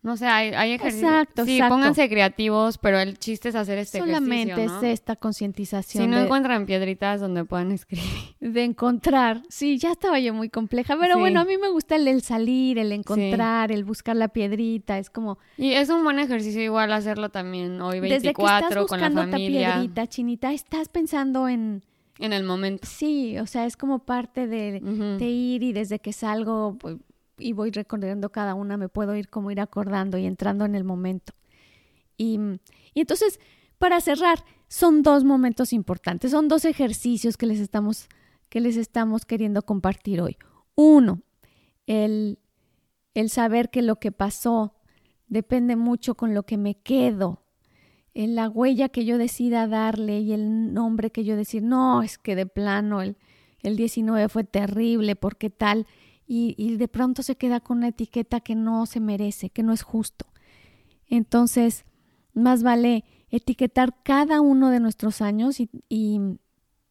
No 0.03 0.17
sé, 0.17 0.25
hay, 0.25 0.49
hay 0.55 0.71
ejercicios. 0.71 1.11
Exacto, 1.11 1.45
sí, 1.45 1.57
exacto. 1.57 1.75
pónganse 1.75 2.09
creativos, 2.09 2.79
pero 2.79 2.99
el 2.99 3.19
chiste 3.19 3.49
es 3.49 3.55
hacer 3.55 3.77
este 3.77 3.99
Solamente 3.99 4.53
ejercicio, 4.53 4.73
¿no? 4.73 4.77
es 4.87 4.93
esta 4.99 5.15
concientización 5.15 6.03
Si 6.05 6.07
no 6.09 6.17
de, 6.17 6.23
encuentran 6.23 6.65
piedritas 6.65 7.21
donde 7.21 7.45
puedan 7.45 7.71
escribir. 7.71 8.07
de 8.39 8.63
encontrar. 8.63 9.43
Sí, 9.49 9.77
ya 9.77 9.91
estaba 9.91 10.19
yo 10.19 10.33
muy 10.33 10.49
compleja, 10.49 10.97
pero 10.99 11.13
Sí. 11.15 11.19
bueno, 11.19 11.41
a 11.41 11.45
mí 11.45 11.55
me 11.57 11.69
gusta 11.69 11.97
el, 11.97 12.07
el 12.07 12.23
salir, 12.23 12.79
el 12.79 12.91
encontrar, 12.93 13.71
el 13.71 13.83
buscar 13.83 14.15
la 14.15 14.29
piedrita, 14.29 14.97
es 14.97 15.11
como 15.11 15.37
Y 15.55 15.73
es 15.73 15.89
un 15.89 16.03
buen 16.03 16.17
ejercicio 16.17 16.63
igual 16.63 16.91
hacerlo 16.93 17.29
también 17.29 17.79
hoy 17.81 17.99
desde 17.99 18.33
que 18.33 18.41
estás 18.41 18.61
24 18.73 18.87
con 18.87 19.01
la 19.01 19.11
familia 19.11 19.73
piedrita, 19.75 20.07
chinita, 20.07 20.51
estás 20.51 20.89
pensando 20.89 21.47
en 21.47 21.83
en 22.17 22.33
el 22.33 22.43
momento. 22.43 22.87
sí, 22.87 23.37
o 23.39 23.45
sea, 23.47 23.65
es 23.65 23.77
como 23.77 23.99
parte 23.99 24.45
de, 24.47 24.79
de 25.19 25.25
ir 25.25 25.63
y 25.63 25.73
desde 25.73 25.99
que 25.99 26.13
salgo 26.13 26.75
pues, 26.79 26.97
y 27.41 27.53
voy 27.53 27.71
recordando 27.71 28.31
cada 28.31 28.53
una, 28.53 28.77
me 28.77 28.89
puedo 28.89 29.15
ir 29.15 29.29
como 29.29 29.51
ir 29.51 29.59
acordando 29.59 30.17
y 30.17 30.25
entrando 30.25 30.65
en 30.65 30.75
el 30.75 30.83
momento. 30.83 31.33
Y, 32.17 32.39
entonces, 32.93 33.39
para 33.77 33.99
cerrar, 33.99 34.43
son 34.67 35.01
dos 35.01 35.23
momentos 35.23 35.73
importantes, 35.73 36.31
son 36.31 36.47
dos 36.47 36.65
ejercicios 36.65 37.35
que 37.35 37.47
les 37.47 37.59
estamos, 37.59 38.07
que 38.49 38.61
les 38.61 38.77
estamos 38.77 39.25
queriendo 39.25 39.63
compartir 39.63 40.21
hoy. 40.21 40.37
Uno, 40.75 41.21
el, 41.87 42.39
el 43.15 43.29
saber 43.29 43.69
que 43.69 43.81
lo 43.81 43.97
que 43.97 44.11
pasó 44.11 44.75
depende 45.27 45.75
mucho 45.75 46.15
con 46.15 46.33
lo 46.33 46.43
que 46.43 46.57
me 46.57 46.75
quedo, 46.75 47.41
en 48.13 48.35
la 48.35 48.49
huella 48.49 48.89
que 48.89 49.05
yo 49.05 49.17
decida 49.17 49.67
darle 49.67 50.19
y 50.19 50.33
el 50.33 50.73
nombre 50.73 51.11
que 51.11 51.23
yo 51.23 51.35
decir, 51.35 51.63
no, 51.63 52.03
es 52.03 52.17
que 52.17 52.35
de 52.35 52.45
plano 52.45 53.01
el, 53.01 53.17
el 53.63 53.77
19 53.77 54.27
fue 54.29 54.43
terrible, 54.43 55.15
porque 55.15 55.49
tal, 55.49 55.87
y, 56.33 56.55
y 56.57 56.77
de 56.77 56.87
pronto 56.87 57.23
se 57.23 57.35
queda 57.35 57.59
con 57.59 57.79
una 57.79 57.89
etiqueta 57.89 58.39
que 58.39 58.55
no 58.55 58.85
se 58.85 59.01
merece, 59.01 59.49
que 59.49 59.63
no 59.63 59.73
es 59.73 59.81
justo. 59.81 60.27
Entonces, 61.09 61.83
más 62.33 62.63
vale 62.63 63.03
etiquetar 63.31 64.01
cada 64.01 64.39
uno 64.39 64.69
de 64.69 64.79
nuestros 64.79 65.21
años 65.21 65.59
y, 65.59 65.69
y 65.89 66.21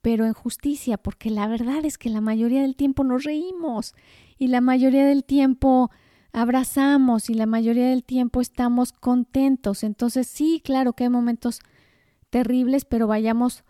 pero 0.03 0.27
en 0.27 0.35
justicia, 0.35 0.99
porque 0.99 1.31
la 1.31 1.47
verdad 1.47 1.87
es 1.87 1.97
que 1.97 2.11
la 2.11 2.21
mayoría 2.21 2.61
del 2.61 2.77
tiempo 2.77 3.03
nos 3.03 3.25
reímos 3.25 3.95
y 4.37 4.49
la 4.49 4.61
mayoría 4.61 5.07
del 5.07 5.25
tiempo 5.25 5.91
abrazamos 6.35 7.31
y 7.31 7.35
la 7.35 7.47
mayoría 7.47 7.89
del 7.89 8.05
tiempo 8.05 8.43
estamos 8.43 8.93
contentos. 8.93 9.85
Entonces, 9.85 10.27
sí, 10.27 10.61
claro 10.63 10.93
que 10.93 11.05
hay 11.05 11.11
momentos 11.11 11.61
terribles, 12.29 12.85
pero 12.85 13.07
vayamos 13.07 13.65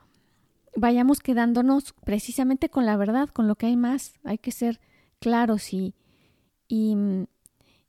vayamos 0.76 1.20
quedándonos 1.20 1.94
precisamente 2.04 2.70
con 2.70 2.86
la 2.86 2.96
verdad, 2.96 3.28
con 3.28 3.46
lo 3.46 3.54
que 3.54 3.66
hay 3.66 3.76
más. 3.76 4.14
Hay 4.24 4.38
que 4.38 4.50
ser 4.50 4.80
claros 5.20 5.72
y, 5.72 5.94
y, 6.68 6.96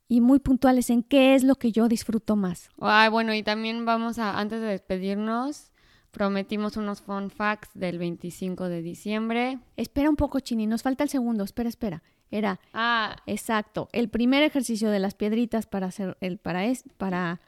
y 0.08 0.22
muy 0.22 0.40
puntuales 0.40 0.90
en 0.90 1.02
qué 1.04 1.34
es 1.36 1.44
lo 1.44 1.56
que 1.56 1.72
yo 1.72 1.88
disfruto 1.88 2.36
más. 2.36 2.70
Ay, 2.80 3.10
bueno, 3.10 3.34
y 3.34 3.42
también 3.44 3.86
vamos 3.86 4.20
a, 4.20 4.38
antes 4.40 4.62
de 4.62 4.68
despedirnos, 4.68 5.72
prometimos 6.12 6.78
unos 6.78 7.02
fun 7.02 7.30
facts 7.32 7.70
del 7.74 7.98
25 7.98 8.68
de 8.70 8.82
diciembre. 8.82 9.60
Espera 9.78 10.10
un 10.10 10.18
poco, 10.18 10.40
Chini, 10.42 10.68
nos 10.68 10.84
falta 10.84 11.04
el 11.04 11.10
segundo. 11.10 11.44
Espera, 11.44 11.70
espera. 11.70 12.04
Era 12.30 12.60
Ah, 12.74 13.18
exacto. 13.26 13.90
El 13.92 14.10
primer 14.10 14.44
ejercicio 14.44 14.90
de 14.90 15.00
las 15.00 15.16
piedritas 15.16 15.66
para 15.68 15.88
hacer 15.88 16.18
el 16.22 16.38
para 16.38 16.66
es 16.66 16.84
para 16.98 17.42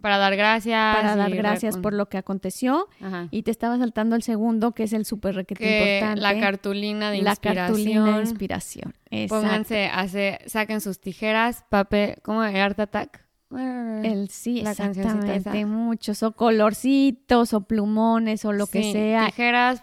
para 0.00 0.18
dar 0.18 0.36
gracias. 0.36 0.96
para 0.96 1.16
dar 1.16 1.34
gracias 1.34 1.76
por 1.76 1.92
lo 1.92 2.08
que 2.08 2.18
aconteció 2.18 2.88
Ajá. 3.00 3.28
y 3.30 3.42
te 3.42 3.50
estaba 3.50 3.78
saltando 3.78 4.14
el 4.16 4.22
segundo 4.22 4.72
que 4.72 4.84
es 4.84 4.92
el 4.92 5.04
súper 5.04 5.34
requete 5.34 5.62
Que 5.64 5.94
importante. 5.98 6.20
la 6.20 6.40
cartulina 6.40 7.10
de 7.10 7.22
la 7.22 7.30
inspiración. 7.30 7.66
cartulina 7.66 8.16
de 8.16 8.20
inspiración. 8.22 8.94
Exacto. 9.10 9.42
Pónganse, 9.42 9.86
hace, 9.86 10.38
saquen 10.46 10.80
sus 10.80 11.00
tijeras, 11.00 11.64
papel, 11.68 12.16
¿cómo? 12.22 12.40
Art 12.42 12.78
Attack. 12.78 13.24
El 13.50 14.28
sí, 14.28 14.60
La 14.60 14.72
exactamente, 14.72 15.64
muchos, 15.64 16.22
o 16.22 16.32
colorcitos, 16.32 17.54
o 17.54 17.62
plumones, 17.62 18.44
o 18.44 18.52
lo 18.52 18.66
que 18.66 18.92
sea. 18.92 19.26
Tijeras, 19.26 19.82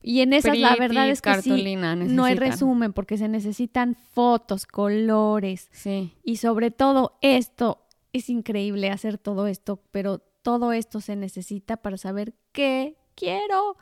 Y 0.00 0.20
en 0.20 0.32
esas 0.34 0.56
la 0.58 0.76
verdad 0.76 1.08
es 1.08 1.20
que 1.22 1.34
sí, 1.42 1.76
no 1.76 2.24
hay 2.24 2.34
resumen 2.36 2.92
porque 2.92 3.16
se 3.18 3.26
necesitan 3.26 3.96
fotos, 4.12 4.66
colores 4.66 5.68
Sí. 5.72 6.12
y 6.22 6.36
sobre 6.36 6.70
todo 6.70 7.18
esto, 7.22 7.83
es 8.14 8.30
increíble 8.30 8.90
hacer 8.90 9.18
todo 9.18 9.48
esto, 9.48 9.82
pero 9.90 10.20
todo 10.42 10.72
esto 10.72 11.00
se 11.00 11.16
necesita 11.16 11.76
para 11.78 11.96
saber 11.96 12.32
qué 12.52 12.96
quiero, 13.16 13.76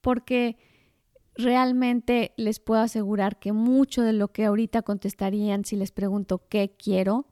porque 0.00 0.56
realmente 1.36 2.32
les 2.36 2.58
puedo 2.58 2.80
asegurar 2.80 3.38
que 3.38 3.52
mucho 3.52 4.02
de 4.02 4.12
lo 4.12 4.32
que 4.32 4.44
ahorita 4.44 4.82
contestarían 4.82 5.64
si 5.64 5.76
les 5.76 5.92
pregunto 5.92 6.48
qué 6.48 6.74
quiero, 6.76 7.28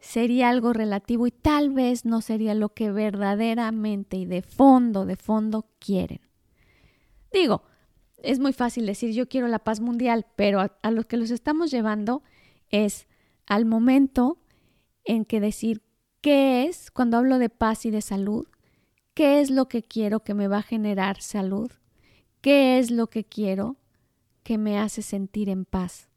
sería 0.00 0.48
algo 0.48 0.72
relativo 0.72 1.28
y 1.28 1.30
tal 1.30 1.70
vez 1.70 2.04
no 2.04 2.22
sería 2.22 2.54
lo 2.54 2.70
que 2.70 2.90
verdaderamente 2.90 4.16
y 4.16 4.26
de 4.26 4.42
fondo, 4.42 5.06
de 5.06 5.14
fondo 5.14 5.68
quieren. 5.78 6.22
Digo, 7.32 7.62
es 8.16 8.40
muy 8.40 8.52
fácil 8.52 8.84
decir 8.84 9.12
yo 9.12 9.28
quiero 9.28 9.46
la 9.46 9.60
paz 9.60 9.78
mundial, 9.78 10.26
pero 10.34 10.58
a, 10.58 10.76
a 10.82 10.90
lo 10.90 11.04
que 11.04 11.18
los 11.18 11.30
estamos 11.30 11.70
llevando 11.70 12.24
es 12.68 13.06
al 13.46 13.64
momento 13.64 14.38
en 15.04 15.24
que 15.24 15.40
decir 15.40 15.83
qué 16.24 16.64
es, 16.64 16.90
cuando 16.90 17.18
hablo 17.18 17.38
de 17.38 17.50
paz 17.50 17.84
y 17.84 17.90
de 17.90 18.00
salud, 18.00 18.46
qué 19.12 19.42
es 19.42 19.50
lo 19.50 19.68
que 19.68 19.82
quiero 19.82 20.20
que 20.20 20.32
me 20.32 20.48
va 20.48 20.56
a 20.56 20.62
generar 20.62 21.20
salud, 21.20 21.70
qué 22.40 22.78
es 22.78 22.90
lo 22.90 23.08
que 23.08 23.24
quiero 23.24 23.76
que 24.42 24.56
me 24.56 24.78
hace 24.78 25.02
sentir 25.02 25.50
en 25.50 25.66
paz. 25.66 26.08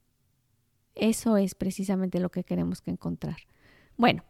Eso 0.94 1.36
es 1.36 1.54
precisamente 1.54 2.20
lo 2.20 2.30
que 2.30 2.42
queremos 2.42 2.80
que 2.80 2.90
encontrar. 2.90 3.36
Bueno, 3.98 4.24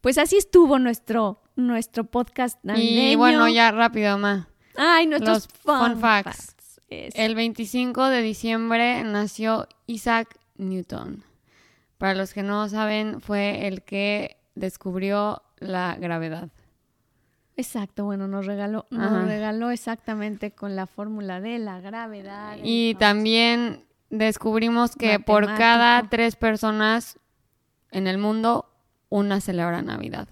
pues 0.00 0.18
así 0.18 0.36
estuvo 0.36 0.80
nuestro, 0.80 1.40
nuestro 1.54 2.02
podcast 2.02 2.58
Y 2.64 2.66
navideño. 2.66 3.18
bueno, 3.18 3.48
ya 3.48 3.70
rápido, 3.70 4.18
ma. 4.18 4.48
Ay, 4.76 5.06
nuestros 5.06 5.46
los 5.46 5.48
fun 5.60 6.00
facts. 6.00 6.80
El 6.88 7.36
25 7.36 8.08
de 8.08 8.22
diciembre 8.22 9.04
nació 9.04 9.68
Isaac 9.86 10.36
Newton. 10.56 11.22
Para 11.96 12.16
los 12.16 12.34
que 12.34 12.42
no 12.42 12.68
saben, 12.68 13.20
fue 13.20 13.68
el 13.68 13.84
que 13.84 14.41
descubrió 14.54 15.42
la 15.58 15.96
gravedad. 15.98 16.48
Exacto, 17.56 18.04
bueno, 18.04 18.28
nos 18.28 18.46
regaló, 18.46 18.86
Ajá. 18.90 19.10
nos 19.10 19.26
regaló 19.26 19.70
exactamente 19.70 20.52
con 20.52 20.74
la 20.74 20.86
fórmula 20.86 21.40
de 21.40 21.58
la 21.58 21.80
gravedad. 21.80 22.56
Y 22.62 22.94
también 22.94 23.84
descubrimos 24.10 24.96
que 24.96 25.20
por 25.20 25.46
cada 25.46 26.08
tres 26.08 26.36
personas 26.36 27.18
en 27.90 28.06
el 28.06 28.18
mundo, 28.18 28.70
una 29.10 29.40
celebra 29.40 29.82
Navidad. 29.82 30.28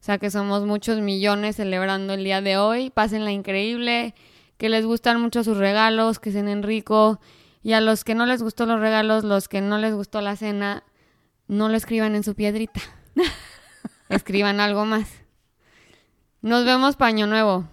O 0.00 0.04
sea 0.08 0.18
que 0.18 0.30
somos 0.30 0.64
muchos 0.64 1.00
millones 1.00 1.56
celebrando 1.56 2.14
el 2.14 2.22
día 2.22 2.40
de 2.40 2.56
hoy. 2.56 2.90
Pásenla 2.90 3.32
increíble, 3.32 4.14
que 4.58 4.68
les 4.68 4.84
gustan 4.84 5.20
mucho 5.20 5.42
sus 5.42 5.56
regalos, 5.56 6.18
que 6.18 6.30
cenen 6.30 6.62
rico. 6.62 7.20
Y 7.62 7.72
a 7.72 7.80
los 7.80 8.04
que 8.04 8.14
no 8.14 8.26
les 8.26 8.42
gustó 8.42 8.66
los 8.66 8.78
regalos, 8.78 9.24
los 9.24 9.48
que 9.48 9.60
no 9.60 9.78
les 9.78 9.94
gustó 9.94 10.20
la 10.20 10.36
cena, 10.36 10.84
no 11.48 11.68
lo 11.68 11.76
escriban 11.76 12.14
en 12.14 12.22
su 12.22 12.34
piedrita. 12.34 12.80
Escriban 14.08 14.60
algo 14.60 14.84
más. 14.84 15.08
Nos 16.40 16.64
vemos 16.64 16.96
paño 16.96 17.26
nuevo. 17.26 17.68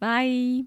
Bye. 0.00 0.66